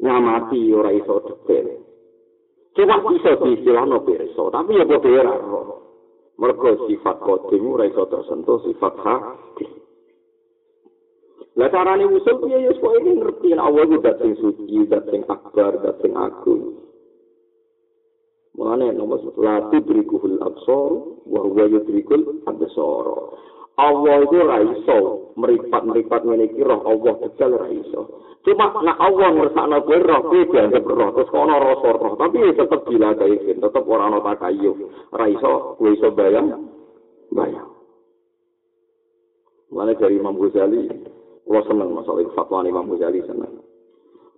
[0.00, 1.68] nyamati ora iso detail.
[2.80, 5.84] Cuma iso diistilahno pirsa, tapi ya padha ora roh.
[6.40, 9.81] Mergo sifat kodim ora iso tersentuh sifat hati.
[11.52, 15.72] Lah carane usul piye ya supaya ini ngerti nek Allah ku sing suci, sing akbar,
[16.00, 16.80] sing agung.
[18.52, 20.90] Mulane nomor satu lati berikuhul absor,
[21.24, 23.36] wa huwa yudrikul absor.
[23.80, 24.98] Allah itu ora iso
[25.40, 28.00] meripat-meripat ngene iki roh Allah detail ora iso.
[28.44, 32.80] Cuma nek Allah ngersakno kowe roh kowe dianggap roh terus kono rasa roh, tapi tetep
[32.84, 34.76] bila kae tetep ora ana takayuf.
[35.16, 36.68] Ora iso kowe iso bayang
[37.32, 37.72] bayang.
[39.72, 40.84] Mulane dari Imam Ghazali,
[41.42, 43.62] Kulo seneng masalah fatwa Imam Ghazali seneng.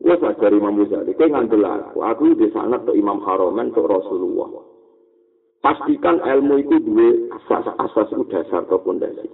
[0.01, 4.65] Kulo sadar Imam Ghazali, kowe ngandel aku, aku di sana ke Imam Haromen ke Rasulullah.
[5.65, 7.09] Pastikan ilmu itu dua
[7.41, 9.25] asas-asas dasar atau pondasi.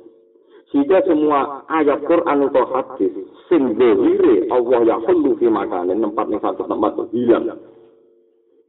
[0.70, 3.10] Sehingga semua ayat Quran atau hadis
[3.50, 7.58] zahire Allah ya khullu fi makanin tempat ning satu tempat hilang.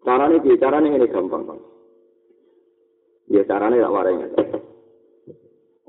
[0.01, 0.57] Carane piye?
[0.57, 1.61] Carane ini gampang.
[3.29, 4.17] Ya carane tak waring.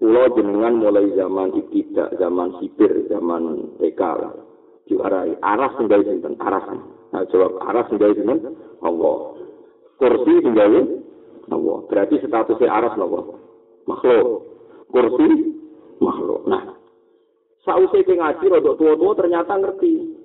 [0.03, 4.03] Kulo jenengan mulai zaman ibtidak, zaman sipir, zaman TK.
[4.91, 6.67] Diwarai aras tinggal sinten, aras.
[7.15, 8.51] Nah, jawab aras tinggal sinten,
[8.83, 9.39] Allah.
[10.03, 10.99] Kursi tinggal
[11.55, 11.79] Allah.
[11.87, 13.39] Berarti statusnya aras Allah.
[13.87, 14.27] Makhluk.
[14.91, 15.55] Kursi
[16.03, 16.51] makhluk.
[16.51, 16.75] Nah,
[17.63, 20.19] sausai ke ngaji rodok tua-tua ternyata ngerti.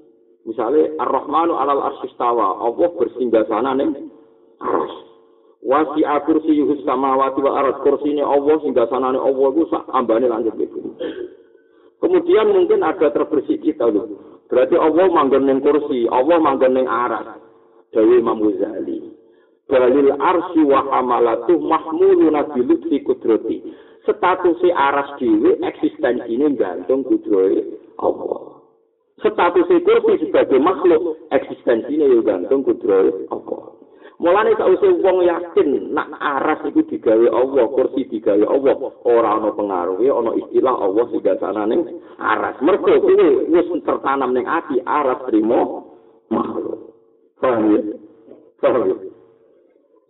[0.50, 4.10] Misale Ar-Rahmanu 'alal arsyistawa, Allah bersinggasana ning
[4.58, 5.07] aras.
[5.68, 10.96] Wasi kursi yuhus samawati wa aras kursine Allah singgasanane Allah iku sak ambane langit bumi.
[12.00, 14.40] Kemudian mungkin ada terbersih kita loh.
[14.48, 17.36] Berarti Allah manggon kursi, Allah manggon ning aras.
[17.92, 19.12] Dewi Imam Ghazali.
[19.68, 23.68] Dalil arsi wa hamalatu mahmuluna bilutfi kudrati.
[24.08, 28.64] Statusnya aras dhewe eksistensinya gantung kudrohe Allah.
[29.20, 33.77] Statusnya kursi sebagai makhluk eksistensinya ya gantung kudrohe Allah.
[34.28, 38.76] Mulane sak usah wong yakin nak aras iku digawe Allah, kursi digawe Allah,
[39.08, 41.24] ora ana pengaruhe, ana istilah Allah sing
[41.72, 41.82] ning
[42.20, 42.60] aras.
[42.60, 45.88] Mergo kuwi wis tertanam ning ati aras trimo
[46.28, 46.92] makhluk.
[47.40, 47.80] Paham ya?
[48.60, 48.96] Paham ya?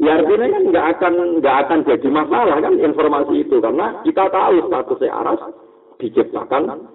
[0.01, 4.65] Ya artinya kan nggak akan nggak akan jadi masalah kan informasi itu karena kita tahu
[4.65, 5.41] statusnya aras
[6.01, 6.89] diciptakan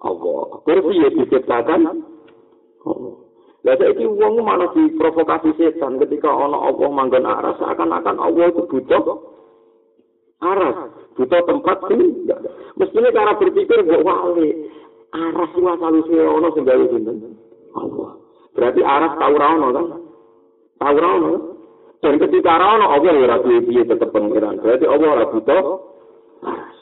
[0.00, 0.40] Allah.
[0.64, 3.25] Kursi ya diciptakan Allah.
[3.66, 9.02] Lah saiki wong mana diprovokasi setan ketika ana Allah manggon aras seakan-akan Allah itu butuh
[10.38, 12.30] aras, butuh tempat sih.
[12.78, 14.70] Mestinya cara berpikir kok wali
[15.10, 17.34] aras itu asal usul ono gawe sinten?
[17.74, 18.10] Allah.
[18.54, 19.86] Berarti aras tau ora ono kan?
[20.78, 21.32] Tau ora ono.
[21.98, 24.62] Dan ketika ora ono Allah ora piye tetep pengiran.
[24.62, 25.62] Berarti Allah ora butuh
[26.46, 26.76] aras.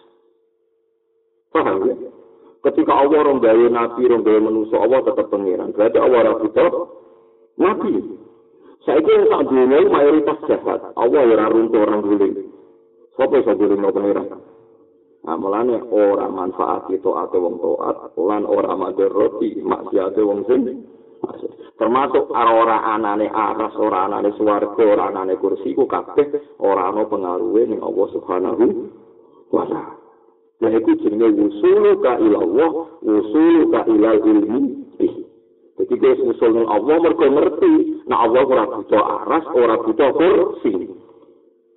[1.48, 2.03] Paham ya?
[2.64, 5.76] Ketika Allah orang gawe nabi, orang gawe manusia, Allah tetap pengiran.
[5.76, 6.70] Berarti Allah ora butuh
[7.60, 7.92] nabi.
[8.88, 10.80] Saya kira tak dunia mayoritas jahat.
[10.96, 12.34] Allah ora runtuh orang guling.
[13.16, 14.28] Siapa yang guling no pengiran?
[15.24, 20.84] Nah, mulanya orang manfaat itu atau wong toat, lan orang mader roti, maksiat wong sing.
[21.80, 27.72] Termasuk orang anane aras, orang anane suwarga, orang anane kursi, ku kabeh orang no pengaruhnya
[27.72, 28.64] ning Allah Subhanahu
[29.48, 30.03] wa taala.
[30.64, 32.72] Nah, itu jenenge wusulu ka ilallah,
[33.04, 34.80] wusulu ka ilal ilmi.
[35.76, 40.88] Jadi kita usul ning Allah mergo ngerti, nah Allah ora butuh aras, ora butuh kursi.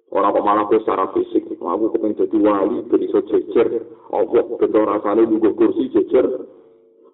[0.07, 3.83] Ora kok malah secara fisik, aku kepen dadi wali, ben iso jejer.
[4.07, 6.23] Allah bener rasane nunggu kursi jejer.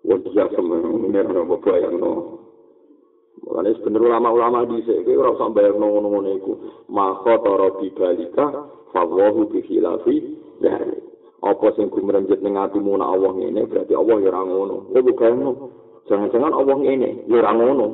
[0.05, 2.11] Wah, dia semenir nopo bayang no.
[3.47, 6.53] Mulane sebener ulama-ulama di sini, ora usah bayang ngono-ngono iku.
[6.91, 8.45] Maka tara bibalika,
[8.93, 10.15] fawahu bihilafi,
[10.61, 11.12] dari.
[11.43, 14.77] Apa sing gumrenjet ning atimu nek Allah ngene berarti Allah ya ora ngono.
[14.95, 15.33] Ya bukan
[16.07, 17.87] Jangan-jangan Allah ngene ya ora ngono.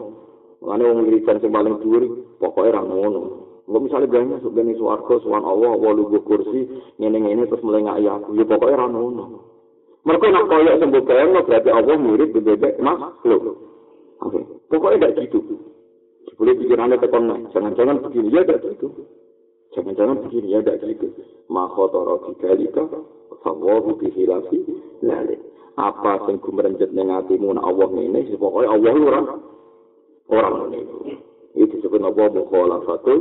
[0.62, 2.03] Mane wong wiridan sing paling dhuwur
[2.38, 3.49] pokoke ora ngono.
[3.69, 6.65] Enggak misalnya masuk gani suarga, suan Allah, Allah lu kursi,
[6.97, 9.23] ngene-ngene terus mulai ngak aku, ya pokoknya orang ngono.
[10.09, 13.62] Mereka nak koyok sembuh bayang, berarti Allah murid bebek makhluk.
[14.25, 14.41] Oke,
[14.73, 15.53] pokoknya tidak gitu.
[16.33, 19.05] Boleh pikirannya tekon, jangan-jangan begini, ya tidak gitu.
[19.77, 21.05] Jangan-jangan begini, ya tidak gitu.
[21.45, 22.89] Makhotoro digalika,
[23.43, 24.60] fawahu bihilafi
[25.04, 25.39] lalik.
[25.80, 29.21] Apa sing gumrenjet ning atimu nek Allah ngene, pokoke Allah ora
[30.28, 30.80] ora ngene.
[31.56, 33.19] Itu disebut apa mukhalafatul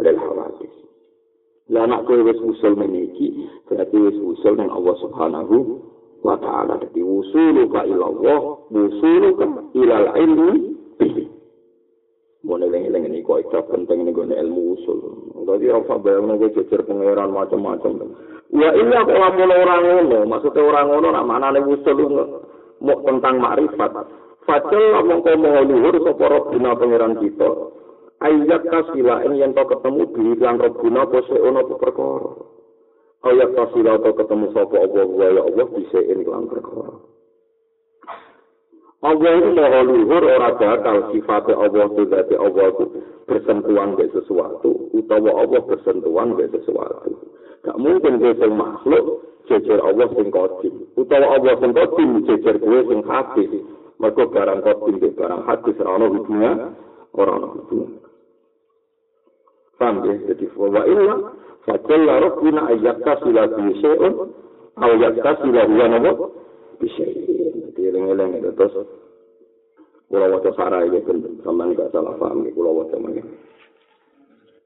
[0.00, 0.74] lil hawadis.
[1.68, 5.56] Lah nek kowe wis usul meniki, berarti wis usul ning Allah Subhanahu
[6.24, 6.80] wa taala.
[6.80, 8.40] Dadi usulu ka ilallah,
[8.72, 11.37] usulu ka ilal ilmi bihi.
[12.46, 14.98] Mone lengi-lengi ini kok penting nih gue ilmu usul.
[15.42, 18.14] Jadi rasa bayang nih gue pangeran macam-macam.
[18.54, 21.98] Ya iya kok lamun orang ngono, maksudnya orang ngono nak mana nih usul
[22.78, 23.90] mau tentang makrifat.
[24.46, 27.50] Fajal lamun kau mau luhur sapa robbina pangeran kita.
[28.22, 32.32] Ayat kasila ini yang kau ketemu di yang robbina pose ono perkara.
[33.26, 37.07] Ayat kasila kau ketemu sapa Allah ya Allah bisa ini lan perkara.
[38.98, 42.84] Allah itu mau luhur ora bakal sifatnya Allah itu dari Allah itu
[43.30, 47.14] bersentuhan ke sesuatu, utawa Allah bersentuhan ke sesuatu.
[47.62, 52.80] Gak mungkin gue sing makhluk jejer Allah sing kodim, utawa Allah sing kodim jejer gue
[52.90, 53.50] sing hadis.
[54.02, 56.56] Mereka barang kodim ke barang hadis, orang hubungan,
[57.14, 58.02] orang hubungan.
[59.78, 60.14] Paham ya?
[60.26, 61.14] Jadi, wa illa,
[61.62, 64.14] fajalla rabbina ayyakta sila bisyai'un,
[64.74, 66.10] au yakta sila huwa nama
[66.82, 67.57] bisyai'in.
[67.88, 68.74] Eling-eling itu terus
[70.08, 73.24] kula waca sarah iki ben sampean gak salah paham iki kula waca mangke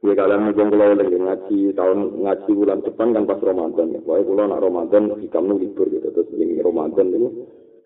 [0.02, 4.02] Ya kalian mungkin kalau lagi ngaji tahun ngaji bulan depan kan pas Ramadan ya.
[4.02, 6.10] Pokoknya kalau nak Ramadan hikamnya libur gitu.
[6.10, 7.30] Terus ini Ramadan ini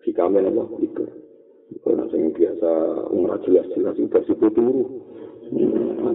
[0.01, 1.05] hikamnya apa libur.
[1.85, 2.71] Kalau yang biasa
[3.13, 4.81] umrah jelas-jelas itu versi turu.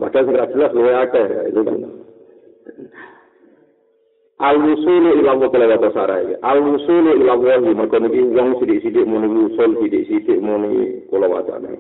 [0.03, 1.07] Padahal segera jelas lu ya
[1.47, 1.77] itu kan.
[4.43, 6.35] Al-wusulu ila wa kala wa sarai.
[6.43, 11.79] Al-wusulu ila wa maka niki wong sithik-sithik muni wusul sithik-sithik muni kula wacana.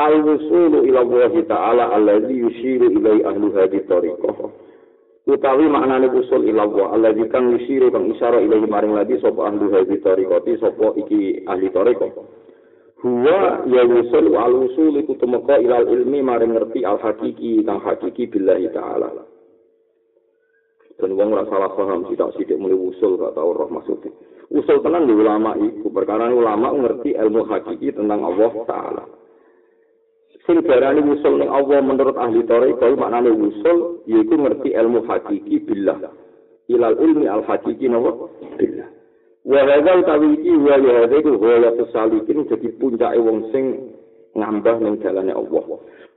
[0.00, 4.36] Al-wusulu ila wa ta'ala allazi yushiru ilai ahli hadhihi tariqah.
[5.28, 9.68] Utawi maknane wusul ila wa allazi kang yushiru kang isyara ilai maring lagi sapa ahli
[9.68, 12.40] hadhihi tariqah sapa iki ahli tariqah.
[13.02, 18.28] huwa ya wusul al usul iku temeka ilal ilmi maring ngerti al hakiki kang hakiki
[18.28, 19.08] billahi taala
[21.00, 24.12] dan wong ora salah paham tidak sidik mulai usul gak tau roh maksudnya.
[24.50, 25.94] Usul tenang di ulama iku.
[25.94, 29.04] Perkara ulama ngerti ilmu hakiki tentang Allah taala.
[30.42, 36.10] Sing darani usul ning Allah menurut ahli tarekat maknane usul yaiku ngerti ilmu hakiki billah.
[36.66, 38.26] Ilal ilmi al hakiki nawa
[38.58, 38.90] billah.
[39.46, 43.94] Wa hadza utawi iki wa ya hadza ghaya salikin dadi puncake wong sing
[44.34, 45.64] ngambah ning dalane Allah.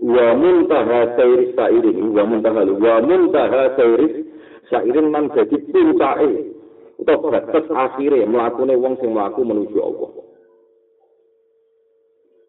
[0.02, 4.26] Wa muntaha sayri sairin wa muntaha wa muntaha sayri
[4.70, 6.54] sairin man dadi puncake
[7.00, 10.12] utawa batas akhire mlakune wong sing mlaku menuju Allah.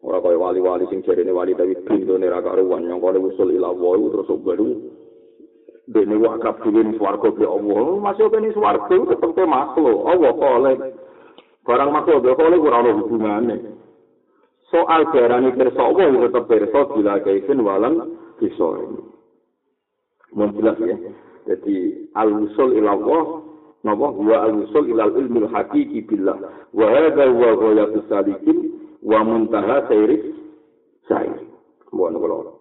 [0.05, 4.69] Ora kaya wali-wali sing jarene wali tapi bindone ra karuan nyongkone usul ila terus baru
[5.89, 7.85] dene wakaf dhewe swarga be Allah.
[7.99, 10.05] Masuk kene swarga tetep te makhluk.
[10.05, 10.71] Allah kole
[11.65, 13.55] barang makhluk be kole ora ono hubungane.
[14.69, 18.69] Soal darani pirsa Allah yo tetep pirsa bila kaifin walan bisa.
[20.37, 20.95] Mun jelas ya
[21.45, 23.25] jadi al usul ila Allah.
[23.85, 24.07] Napa?
[24.17, 26.37] Huwa al usul ila ilmi al haqiqi billah.
[26.73, 28.57] Wa hadha huwa ghayatu salikin
[29.05, 30.33] wa muntaha sayri
[31.05, 31.45] sayri
[31.95, 32.59] Bukan kalau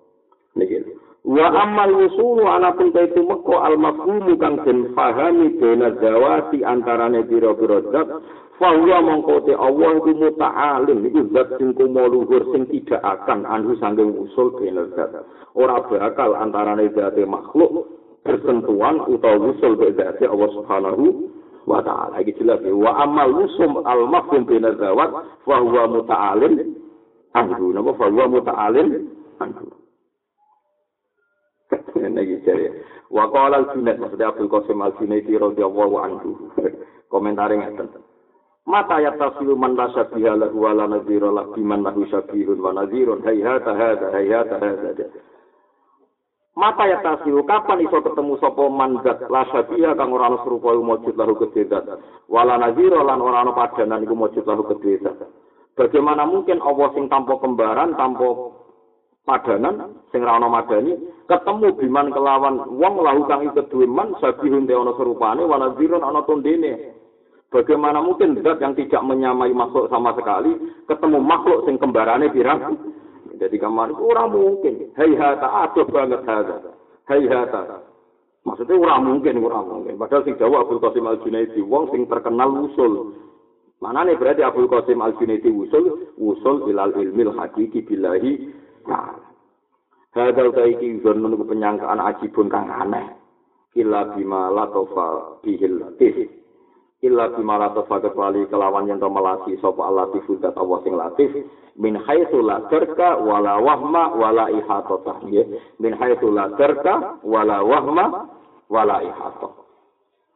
[0.55, 0.79] niki.
[1.25, 7.25] Wa amal wusulu ana pun kaitu meko al mafhumu kang den pahami dene zawati antarane
[7.25, 8.09] pira-pira zat.
[8.61, 13.75] Fa huwa mongko te Allah iku muta'alim iku zat sing luhur sing tidak akan anu
[13.81, 15.17] sanging usul dene zat.
[15.57, 17.89] Ora bakal antarane zat makhluk
[18.25, 21.05] bersentuhan utawa usul be zat Allah subhanahu
[21.69, 25.13] wa ta'ala iki jelas wa amal wusum al mafhum dene zawat
[25.45, 26.77] fa huwa muta'alim
[27.37, 28.89] anhu napa fa huwa muta'alim
[29.41, 29.69] anhu
[32.15, 32.71] Niki jare.
[33.11, 36.31] Wa qala al-Junaid maksudnya Abdul Qasim al-Junaidi radhiyallahu anhu.
[37.13, 37.89] Komentare ngeten.
[38.65, 42.73] Mata ya tasilu man rasa biha lahu wa la nadhira la biman lahu syabihun wa
[42.73, 45.05] nadhirun hayhata hadha hayhata hadha.
[46.55, 50.71] Mata ya tasilu kapan iso ketemu sapa man zat la syabiha kang ora ana serupa
[50.71, 51.83] mujud lahu kededat.
[52.31, 55.19] Wala nadhira lan ora ana padanan iku mujud lahu kededat.
[55.75, 58.55] Bagaimana mungkin Allah sing tanpa kembaran, tanpa
[59.25, 64.69] padanan sing ra ana madani ketemu biman kelawan wong lahu kang ikut duwe man sabihun
[64.69, 66.93] te serupane wana ziron ana tondene
[67.49, 70.53] bagaimana mungkin zat yang tidak menyamai makhluk sama sekali
[70.85, 72.77] ketemu makhluk sing kembarane pirang
[73.45, 76.73] jadi kamar ora mungkin hei hata aduh banget hata
[77.13, 77.85] hei hata
[78.49, 82.49] maksudnya ora mungkin ora mungkin padahal sing jawab Abdul Qasim Al Junaidi wong sing terkenal
[82.65, 83.13] usul
[83.85, 89.25] mana nih berarti Abdul Qasim Al Junaidi usul usul ilal ilmil hakiki billahi ta'ala.
[90.15, 93.19] Hadal taiki zon menunggu penyangkaan ajibun kang aneh.
[93.75, 96.31] Illa bima latofa bihil latif.
[97.05, 101.31] Illa bima latofa kecuali kelawan yang melati sopa alatif udat Allah sing latif.
[101.77, 105.21] Min haithu la terka wala wahma wala ihatotah.
[105.77, 108.33] Min haithu la terka wala wahma
[108.73, 109.64] wala ihatotah.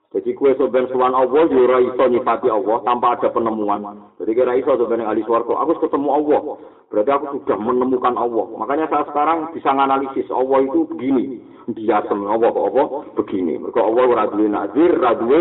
[0.09, 4.09] Jadi kue soben suan Allah yo ora iso nyifati Allah tanpa ada penemuan.
[4.17, 6.41] Jadi kira iso soben ahli swarga, aku ketemu Allah.
[6.89, 8.47] Berarti aku sudah menemukan Allah.
[8.57, 11.45] Makanya saya sekarang bisa menganalisis Allah itu begini.
[11.77, 12.87] Dia semua Allah Allah
[13.21, 13.61] begini.
[13.61, 15.41] Mereka Allah ora duwe nazir, ora duwe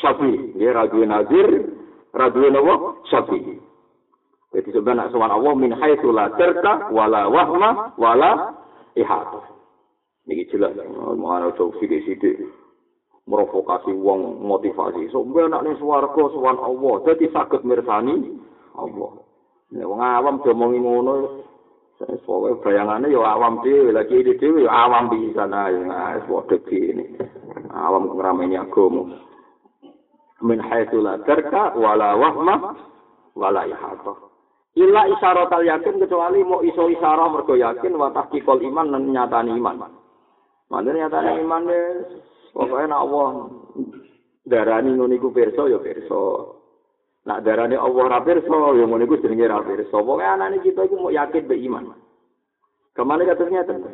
[0.00, 0.56] syafi.
[0.56, 1.48] Ya ora duwe nazir,
[2.16, 2.48] ora duwe
[3.12, 3.60] syafi.
[4.56, 8.56] Jadi sebenarnya suan Allah min haitsu la terka wala wahma wala
[8.96, 9.44] ihata.
[10.24, 10.72] Niki jelas,
[11.20, 12.65] mau ana sithik-sithik.
[13.26, 18.38] Merovokasi wong motivasi so mbek nek ning swarga sowan Allah dadi saged mirsani
[18.78, 19.12] Allah
[19.74, 21.14] nek wong awam diomongi ngono
[21.96, 26.20] Soalnya bayangannya ya awam dhewe, lagi di dhewe ya awam bisa nah, ya
[26.68, 27.16] gini.
[27.72, 29.16] Awam ngerameni agama.
[30.44, 32.76] Min haitsu la tarka wala wahma
[33.32, 34.12] wala ihata.
[34.76, 39.88] Illa isyarat yakin kecuali mau iso isyarah mergo yakin wa tahqiqul iman dan nyatani iman.
[40.68, 41.64] Mana nyatani iman
[42.56, 43.28] Pokoknya nak Allah
[44.48, 46.24] darani ngono iku pirsa ya pirsa.
[47.28, 49.92] Nak darani Allah ra pirsa ya ngono iku jenenge ra pirsa.
[49.92, 51.92] Pokoke anane kita iku mau yakin be iman.
[52.96, 53.84] Kemana katanya ten?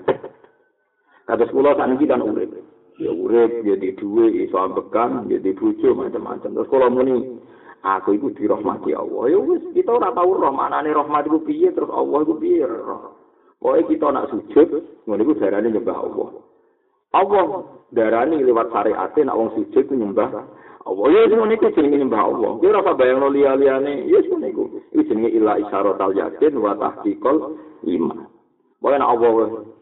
[1.26, 2.54] Kata sekolah kan kita kan urip.
[3.02, 6.54] Ya urip, ya di duwe, iso ambekan, ya di bojo macam-macam.
[6.54, 7.42] Terus kalau muni
[7.82, 9.26] aku iku dirahmati Allah.
[9.26, 12.62] Ya wis kita ora tau roh manane rahmat iku piye terus Allah iku piye.
[13.58, 16.51] Pokoke kita nak sujud, ngono iku darane nyembah Allah.
[17.12, 17.44] Allah
[17.92, 20.30] darani lewat syariat nek wong sujud nyembah
[20.82, 25.12] Allah ya sing niku jenenge nyembah Allah ya ora bayangno liya-liyane ya sing niku iki
[25.12, 28.32] jenenge ila isyarat al yakin wa tahqiqul iman
[28.82, 29.34] Pokoknya nak Allah,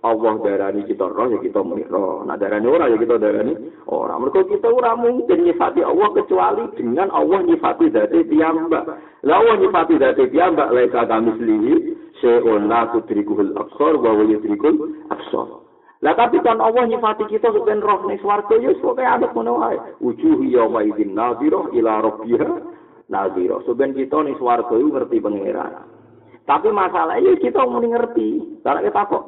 [0.04, 2.20] Allah darani kita roh, ya kita muni roh.
[2.36, 3.56] Darani ora, ya kita darani
[3.88, 4.20] ora.
[4.20, 8.84] Mereka kita ora mungkin nyifati Allah kecuali dengan Allah nyifati dati piyambak.
[9.24, 11.74] Lah Allah nyifati dati piyambak, laisa kami selihi,
[12.20, 15.69] syai'un la tudrikuhul absor, wa wa yudrikul absor.
[16.00, 19.60] Lah tapi kan Allah nyifati kita sebagai roh ning swarga ya sok kaya ada ngono
[19.60, 19.76] wae.
[20.00, 22.50] Wujuh yauma idzin nadhirah ila rabbiha
[23.12, 23.60] nadhirah.
[23.68, 25.84] Sebenarnya kita ning swarga iku ngerti pangeran.
[26.48, 28.28] Tapi masalahnya kita muni ngerti.
[28.64, 29.24] Karena kita kok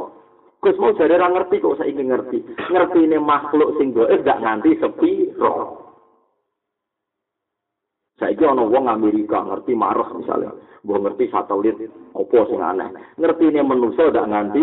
[0.63, 2.39] Gus mau jadi orang ngerti kok saya ingin ngerti.
[2.71, 5.75] Ngerti ini makhluk sing goib gak nganti sepi roh.
[8.15, 10.55] Saya ini orang wong Amerika ngerti Mars misalnya.
[10.87, 11.75] Gue ngerti satelit
[12.15, 12.95] opo sing aneh.
[13.19, 14.63] Ngerti ini manusia gak nganti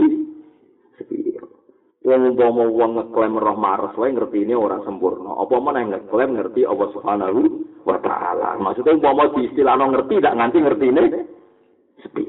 [0.96, 1.59] sepi roh.
[2.00, 5.36] Wong umpama wong ngeklaim roh Mars wae ngerti ini orang sempurna.
[5.36, 7.42] Apa yang ngeklaim ngerti Allah Subhanahu
[7.84, 8.56] wa taala.
[8.56, 11.04] Maksudnya umpama di istilah ngerti gak nganti ngerti ini
[12.00, 12.24] sepi.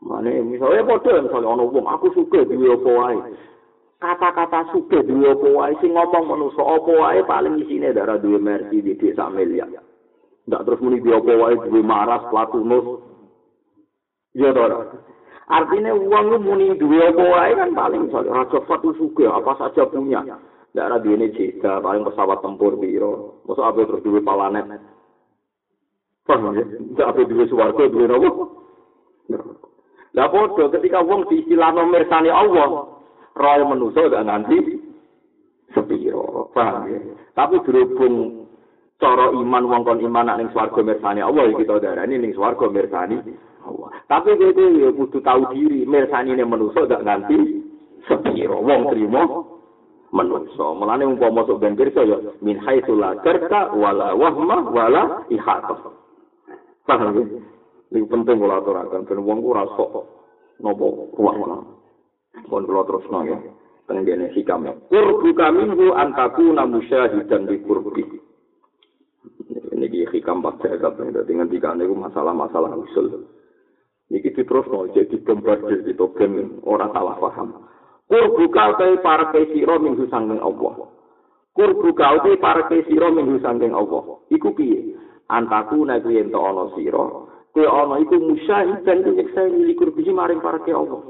[0.00, 3.18] Mane misalnya padha misalnya ana wong aku suka duwe apa wae.
[4.00, 8.80] Kata-kata suka duwe apa wae sing ngomong manusa apa wae paling isine darah duwe mercy
[8.80, 9.68] di desa miliar.
[10.48, 13.04] Ndak terus muni duwe apa wae duwe maras platunus.
[14.32, 14.88] Ya ora.
[15.48, 20.20] Artinya uang muni duwe apa wae kan paling misalnya raja fatu suka apa saja punya.
[20.76, 23.40] Ndak ada duwe jeda paling pesawat tempur piro.
[23.48, 24.68] Mosok apa terus duwe palanet.
[26.28, 26.64] Paham ya?
[26.68, 28.30] Ndak apa duwe swarga duwe nopo?
[30.12, 32.68] Lah padha ketika wong diistilahno mirsani Allah,
[33.36, 34.56] roh manusa gak nanti
[35.76, 37.00] sepiro, paham ya?
[37.36, 38.48] Tapi berhubung
[38.98, 43.22] cara iman wong kon iman ning swarga mirsani Allah ya kita darani ning swarga mirsani
[43.68, 43.88] Allah.
[44.08, 47.36] Tapi kowe ya kudu tahu diri mirsani ning manusa gak nganti
[48.08, 49.22] sepiro wong trimo
[50.10, 50.66] manusa.
[50.72, 55.76] Mulane umpama sok ben pirsa ya min haitsu la karka wala wahma wala ihata.
[56.88, 57.24] Paham ya?
[57.88, 59.92] Ini penting kalau aturakan, dan uang ku rasok
[60.60, 61.64] nopo ruang
[62.48, 63.38] Mohon kalau terus no ya,
[63.88, 64.76] tenggene hikam ya.
[64.92, 68.04] Kurbu kami hu antaku namu syahidan di kurbi.
[69.72, 73.26] Ini di hikam pak jagat, jadi ngendikan itu masalah-masalah usul.
[74.08, 77.68] Ini terus no, jadi bombardir di togen, orang salah paham.
[78.08, 80.88] Kurbu kau te para kesiro minggu sangking Allah.
[81.52, 84.24] Kurbu kau te para kesiro minggu sangking Allah.
[84.32, 84.96] Iku piye?
[85.28, 87.28] Antaku nabi ento ono siro.
[87.52, 91.04] Kowe ana iku musyahid dan nyeksa likur biji maring para Allah.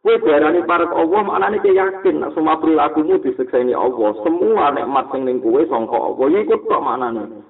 [0.00, 4.16] Kowe darani para Allah maknane kowe yakin nek semua perilakumu disekseni Allah.
[4.24, 7.44] Semua nikmat sing ning kowe sangka Allah iku tok maknane.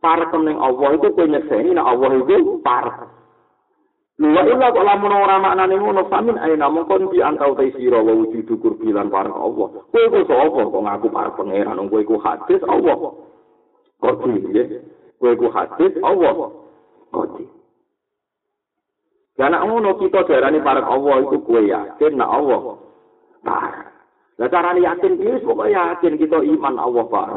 [0.00, 3.23] Para ning Allah itu kowe nyekseni nek Allah iku para.
[4.14, 7.98] Lha ila kok lamun ora maknane ngono samin ae namung kon di antau te sira
[7.98, 9.82] wa wujudu kurbilan para Allah.
[9.90, 12.94] Kowe iku sapa kok ngaku para pangeran kowe iku hadis Allah.
[13.98, 14.78] Kok iki
[15.18, 16.30] Kowe iku hadis Allah.
[17.10, 17.42] Kok
[19.34, 22.78] Ya nak ngono kita darani para Allah itu kue yakin nak Allah.
[24.38, 27.30] Lah carane yakin iki pokoke yakin kita iman Allah par.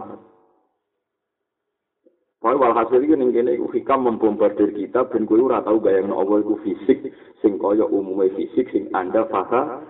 [2.37, 6.61] Pokoke walhasil ning kene iku hikam membombardir kita ben kowe ora tau bayangno Allah iku
[6.61, 7.09] fisik
[7.41, 9.89] sing kaya umume fisik sing Anda paham.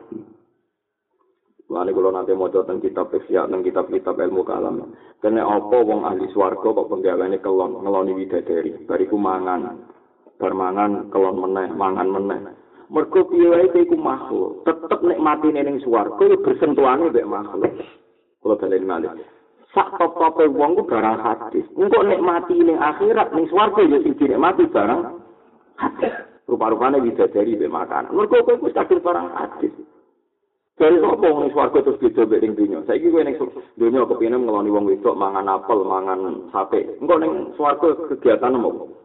[1.68, 4.95] Lani kalau nanti mau tentang kitab fiqh, tentang kitab-kitab ilmu kalam.
[5.20, 9.84] Karena apa wong ahli swarga kok penggaweane kelon, ngeloni widadari, bariku mangan,
[10.39, 12.39] bermangan kelon meneh mangan meneh.
[12.88, 14.64] Mergo piye wae iku makhluk?
[14.64, 17.76] Tetep nek mati ning swarga bersentuhane mek makhluk.
[18.39, 19.12] Kula balen malih
[19.76, 24.13] sak top-tope wong ku barang hadis engko nek mati ning akhirat ning swarga ya sing
[24.38, 25.01] mati barang
[25.80, 26.13] hadis
[26.47, 29.74] rupa-rupane widadari mek makan mergo kowe wis kadung barang hadis
[30.78, 32.86] Dari sapa wong swarga terus beda mek ning dunya.
[32.86, 33.34] Saiki kowe ning
[33.82, 37.01] dunya kepengin ngeloni wong wedok mangan apel, mangan sate.
[37.01, 38.97] Engko ning swarga kegiatan apa?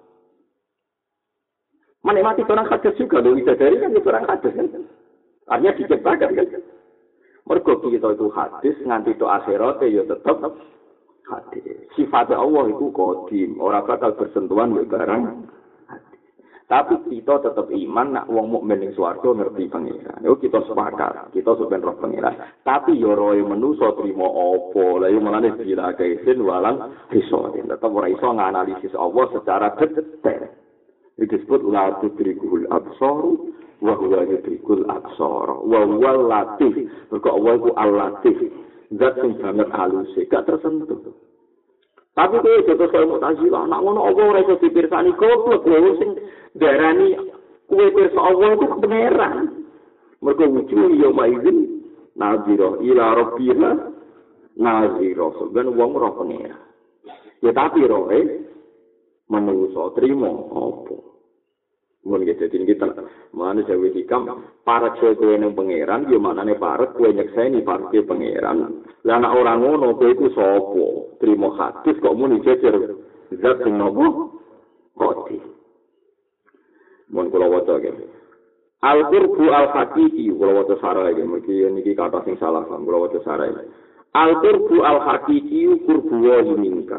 [2.02, 4.68] menikmati orang hadis juga loh dari kan itu orang hadis kan
[5.46, 6.46] artinya diciptakan kan
[7.52, 10.40] mergo kita itu hadis nganti itu akhirat ya tetap
[11.28, 15.22] hadis sifat Allah itu kodim orang bakal bersentuhan dengan barang
[16.72, 20.24] tapi kita tetap iman nak wong mukmin ning swarga ngerti pangeran.
[20.24, 22.34] Yo kita sepakat, kita sebenarnya roh pangeran.
[22.64, 25.04] Tapi yo roh manusa trimo apa?
[25.04, 27.52] Lah yo malane bila kaisin walang iso.
[27.52, 30.61] Tetap ora iso nganalisis Allah secara detail.
[31.20, 33.24] Disebut la tudrikul absar
[33.82, 36.88] wa huwa yudrikul absar wa huwa latif.
[37.10, 38.36] Mergo Allah iku al-latif.
[38.92, 41.16] Zat sing banget halus gak tersentuh.
[42.12, 45.16] Tapi kowe jatuh kaya mutazila nak ngono apa ora iso dipirsani?
[45.16, 46.10] Goblok kowe sing
[46.60, 47.16] darani
[47.68, 49.36] kowe pirsa Allah itu kebenaran.
[50.20, 53.70] Mergo wujuh yo maizin nazira ila rabbiha
[54.60, 55.26] nazira.
[55.56, 56.56] Ben wong roh pengira.
[57.40, 58.51] Ya tapi roh eh
[59.32, 60.96] menungso trimo apa?
[62.02, 62.98] Mun gitu jadi kita
[63.30, 64.26] mana jawa hikam
[64.66, 68.82] para cewek kue pangeran yo mana nih para kue nyekseni para kue pangeran.
[69.06, 72.98] Lah anak orang ngono kue itu sopo terima hadis kok muni jejer.
[73.38, 74.34] Zat sing nopo?
[74.98, 75.38] Koti.
[77.14, 77.94] Mun kula waca ge
[78.82, 83.22] al qurbu al hakiki kula waca sarai ge mriki niki kata sing salah kula waca
[83.22, 83.54] sarai
[84.18, 86.98] al qurbu al hakiki qurbu wa minka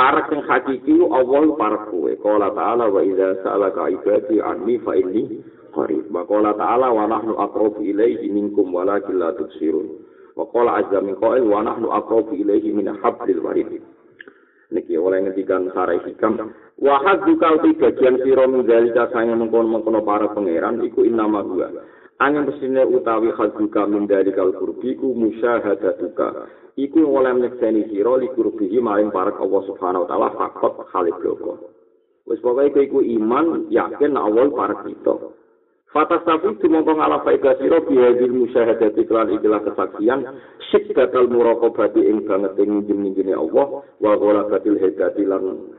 [0.00, 2.08] Parak sing hakiki Allah parak kowe.
[2.24, 5.44] Qala ta'ala wa idza sa'alaka ibadi anni fa inni
[5.76, 6.08] qarib.
[6.08, 10.00] Wa qala ta'ala wa nahnu aqrabu ilaihi minkum walakin la tubsirun.
[10.40, 13.76] Wa qala azza min qail wa nahnu aqrabu ilaihi min hablil warid.
[14.72, 16.48] Niki oleh ngendikan sarai hikam
[16.80, 21.68] wa hadzuka uti bagian sira min dalika sange mengkon-mengkono para pangeran iku innama huwa.
[22.20, 26.60] Angin pesine utawi hadzuka min dalika al-qurbiku musyahadatuka.
[26.78, 31.58] iku oleh nyekseni sira likurbihi maring para Allah Subhanahu wa taala fakot khalid loko.
[32.28, 35.14] Wis pokoke iku iman yakin nek Allah para kita.
[35.90, 40.22] Fatas tapi tumongko ngalah faedah sira bihadil musyahadat iklan ikilah kesaksian
[40.70, 45.74] syiddatal muraqabati ing banget ing jenenge Allah wa ghalabatil hidati lan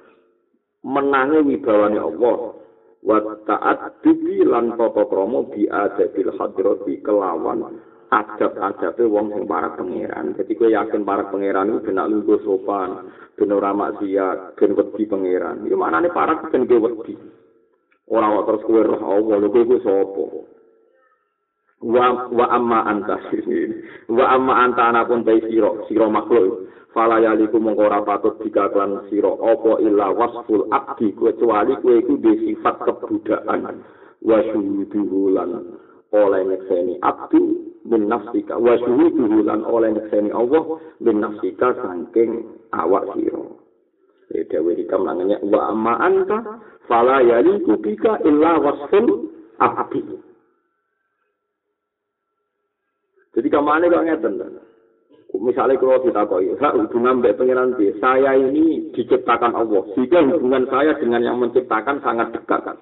[0.84, 2.60] menangi wibawane Allah
[3.02, 3.18] wa
[3.49, 7.82] ta'at dubi lan tata krama bi adabil hadrati kelawan
[8.12, 10.36] adab-adabe wong sing para pangeran.
[10.36, 13.08] Jadi kowe yakin para pangeran itu benak lungguh sopan,
[13.39, 15.64] ben ora maksiat, ben wedi pangeran.
[15.64, 17.16] Iki maknane para ben kowe wedi.
[18.12, 20.24] Ora kok terus kowe roh Allah, lho kowe sapa?
[21.82, 23.18] Wa wa amma anta
[24.20, 26.68] wa amma anta ana pun te sira, sira makhluk.
[26.92, 29.32] Fala yaliku mongko ora patut dikaklan sira.
[29.32, 33.80] Apa illa wasful abdi kecuali kowe iku sifat kebudakan.
[34.20, 35.72] Wa syuhuduhu lan
[36.12, 38.60] oleh nyekseni abdu bin nafsika.
[38.60, 43.39] Wa syuhuduhu lan oleh nyekseni Allah bin nafsika saking awak sira.
[44.36, 46.60] Ya dewe hikam nangenya wa amma anta
[46.92, 49.32] fala yali kubika illa wasful
[49.64, 50.04] abdi.
[53.32, 54.36] Jadi kemana kok ngeten
[55.40, 57.72] misalnya kalau kita ya hubungan mbak pengiran
[58.04, 62.78] saya ini diciptakan Allah sehingga hubungan saya dengan yang menciptakan sangat dekat kan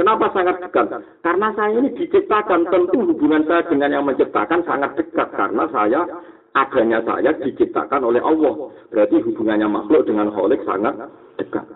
[0.00, 0.96] Kenapa sangat dekat?
[1.20, 5.28] Karena saya ini diciptakan, tentu hubungan saya dengan yang menciptakan sangat dekat.
[5.36, 6.08] Karena saya,
[6.56, 8.72] adanya saya diciptakan oleh Allah.
[8.88, 10.96] Berarti hubungannya makhluk dengan kholik sangat
[11.36, 11.68] dekat.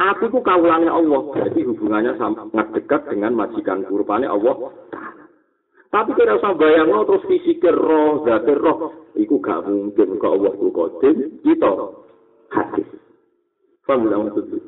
[0.00, 1.20] Aku itu kaulannya Allah.
[1.36, 4.72] Berarti hubungannya sangat dekat dengan majikan kurbannya Allah.
[5.90, 9.10] Tapi kalau usah bayang terus fisikir roh, zatir roh.
[9.18, 11.16] Iku gak mungkin ke Allah itu kodim.
[11.42, 11.70] Kita
[12.54, 12.86] hadis.
[13.82, 14.62] Faham maksudnya?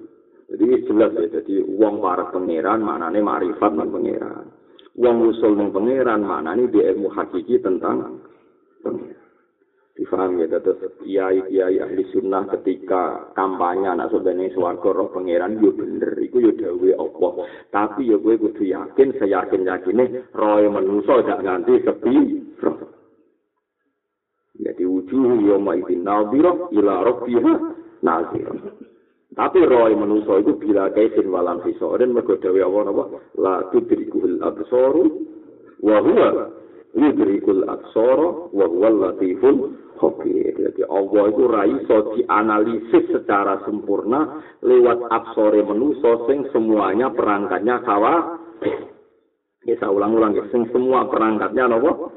[0.52, 4.50] Jadi jelas ya, jadi uang para pangeran maknanya marifat dan pangeran.
[4.98, 8.20] Uang usul dan pangeran maknanya dia ilmu hakiki tentang
[8.82, 9.21] pangeran.
[9.92, 16.16] Difaham ya, terus kiai-kiai ahli sunnah ketika kampanye anak sebenarnya suarga roh pangeran, ya bener,
[16.16, 17.32] itu ya dawe Allah.
[17.68, 22.16] Tapi ya gue kudu yakin, saya yakin yakinnya roh yang menuso gak ganti sepi
[22.64, 22.78] roh.
[24.56, 27.28] Jadi wujuh yoma idin nalbiroh ila roh
[28.00, 28.92] naziroh.
[29.32, 33.04] Tapi roy manusa itu bila kaisin walam hisoren mergo dawe Allah napa
[33.40, 35.08] la tudrikul absaru
[35.80, 36.52] wa huwa
[36.92, 40.54] yudrikul absara wa huwa latiful khabir.
[40.56, 48.38] Jadi Allah itu ra iso dianalisis secara sempurna lewat absore manusa sing semuanya perangkatnya kawa.
[49.62, 52.10] Saya ulang-ulang sing semua perangkatnya napa?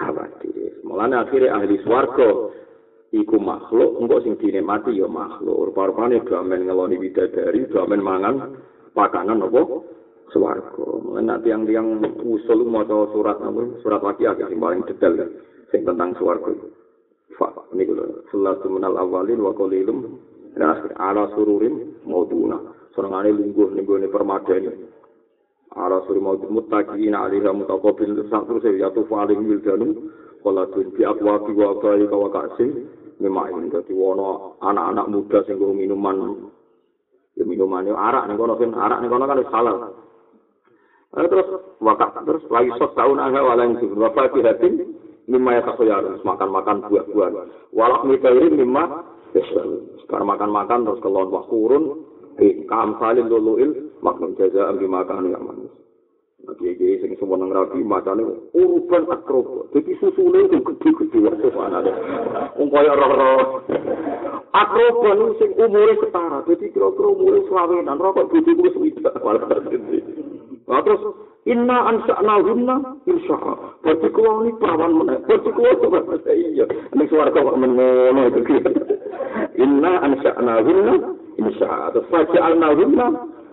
[0.00, 0.80] Khawatir.
[0.86, 2.56] Mulane akhirnya ahli swarga
[3.10, 8.36] iku makhluk engko sing dinikmati ya makhluk rupa-rupane gamen ngeloni widadari gamen mangan
[8.94, 9.42] pakanan
[11.10, 15.18] men nanti yang yang usul maca surat apa surat waqiah sing paling detail
[15.74, 16.54] sing tentang swarga
[17.38, 19.54] fa niku lho salatu minal awalin wa
[20.58, 22.58] akhir ala sururin mauduna.
[22.90, 24.72] Senengane lungguh ning gone permadani.
[25.78, 30.10] Ala suri maud muttaqin alaiha mutaqabbil satu se ya tu faling wildanu
[30.42, 32.28] kala tun bi aqwa bi wa kai ka wa
[33.20, 36.50] Memang dadi wono anak-anak muda sing nggo minuman.
[37.36, 39.76] Ya minuman yo arak ning kono sing arak ning kono kan halal.
[41.14, 44.98] Lalu terus wakak terus lagi sos tahun agak walang sih bapak kiratin
[45.30, 45.62] lima ya
[46.26, 47.48] makan-makan buah-buahan.
[47.70, 49.06] Walak mikairin lima
[50.10, 52.02] sekarang makan-makan terus kelon wah kurun
[52.66, 55.70] kam salin duluil maknun jaza ambi makan yang manis.
[56.40, 58.24] Nabi iki sing semua nang rabi macane
[58.56, 59.68] urban akrob.
[59.76, 61.84] Dadi susule itu gede-gede wae ana.
[62.56, 63.60] Wong kaya roh-roh.
[64.56, 65.04] Akrob
[65.36, 66.40] sing umure setara.
[66.48, 69.20] Dadi kira-kira umure selawenan rokok bojo kuwi swidak
[70.70, 71.02] Nah, terus
[71.46, 72.76] inna ansa'na hunna
[73.08, 73.72] insya Allah.
[73.80, 75.16] Berarti kulo ini perawan mana?
[75.24, 75.88] Berarti kulo itu
[76.32, 76.64] iya.
[76.68, 78.40] Ini suara kok mengono itu.
[79.64, 80.94] Inna ansa'na hunna
[81.40, 81.88] insya Allah.
[81.96, 83.06] Terus faja'alna hunna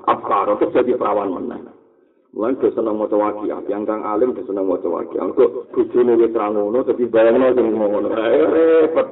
[0.07, 1.77] afkar terus jadi perawan meneh.
[2.37, 5.25] Mulai dia seneng maca waqiah, yang kang alim dia seneng maca waqiah.
[5.25, 8.13] Engko bojone wis ra ngono tapi bayangno sing ngono.
[8.13, 9.09] Ayo repot.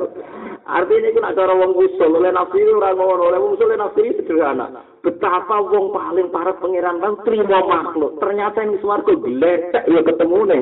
[0.65, 4.81] Artinya itu nak cara wong usul oleh nafsi ora ngono, oleh wong usul nafsi sederhana.
[5.05, 8.17] Betapa wong paling parah pangeran kan terima makhluk.
[8.17, 10.61] Ternyata yang swarga gletek ya ketemu nih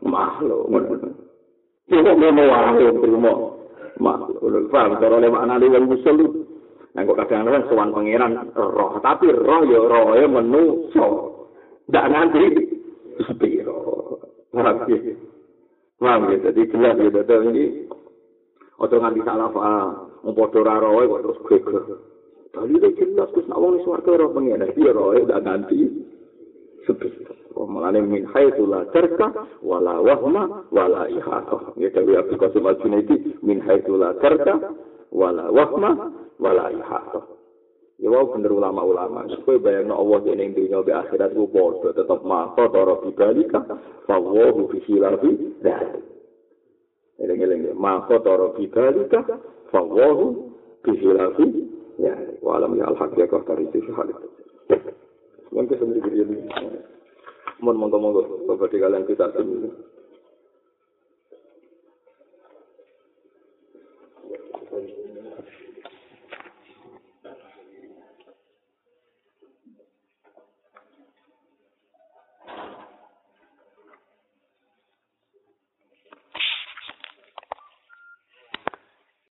[0.00, 0.64] makhluk.
[1.92, 3.32] Tidak ngono wae terima
[4.00, 4.40] makhluk.
[4.72, 6.18] Paham cara oleh maknane wong usul
[6.96, 11.08] Nah, kok kadang-kadang sowan pangeran roh, tapi roh ya roh ya menungso.
[11.86, 12.42] Ndak nanti
[13.22, 14.18] sepiro.
[14.50, 14.98] Paham ya?
[16.00, 16.36] Paham ya?
[16.50, 17.86] Jadi jelas ya, ini.
[18.78, 19.90] Ojo nganti salah paham.
[20.22, 21.84] Mempodo rarowe kok terus geger.
[22.58, 24.66] Itu jelas, terus nak wong suarga roh pengen.
[24.74, 25.78] Iya roh ya, ndak nanti
[26.86, 27.34] sepiro.
[27.58, 31.74] Mulane min haitsu la tarka wala wahma wala ihata.
[31.78, 34.74] Ya dari Abdul Qasim Al-Junaidi min haitsu la tarka
[35.10, 37.26] wala wahma wala ihata.
[37.98, 39.26] Ya wau bener ulama-ulama.
[39.42, 43.58] Kowe bayangno Allah dene ing dunya be akhirat ku padha tetep maha tara bibalika
[44.06, 46.17] fa wa fi khilafi dzalik.
[47.18, 49.26] Eling-eling maha tara bibalika
[49.74, 50.38] fa wa
[50.86, 51.46] fi khilafi
[51.98, 52.14] dzalik.
[52.38, 54.28] Wa alam ya al-haqiqah dari itu hal itu.
[55.50, 56.46] Mungkin sendiri ini.
[57.58, 59.34] Mohon monggo-monggo, Bapak di kalian kita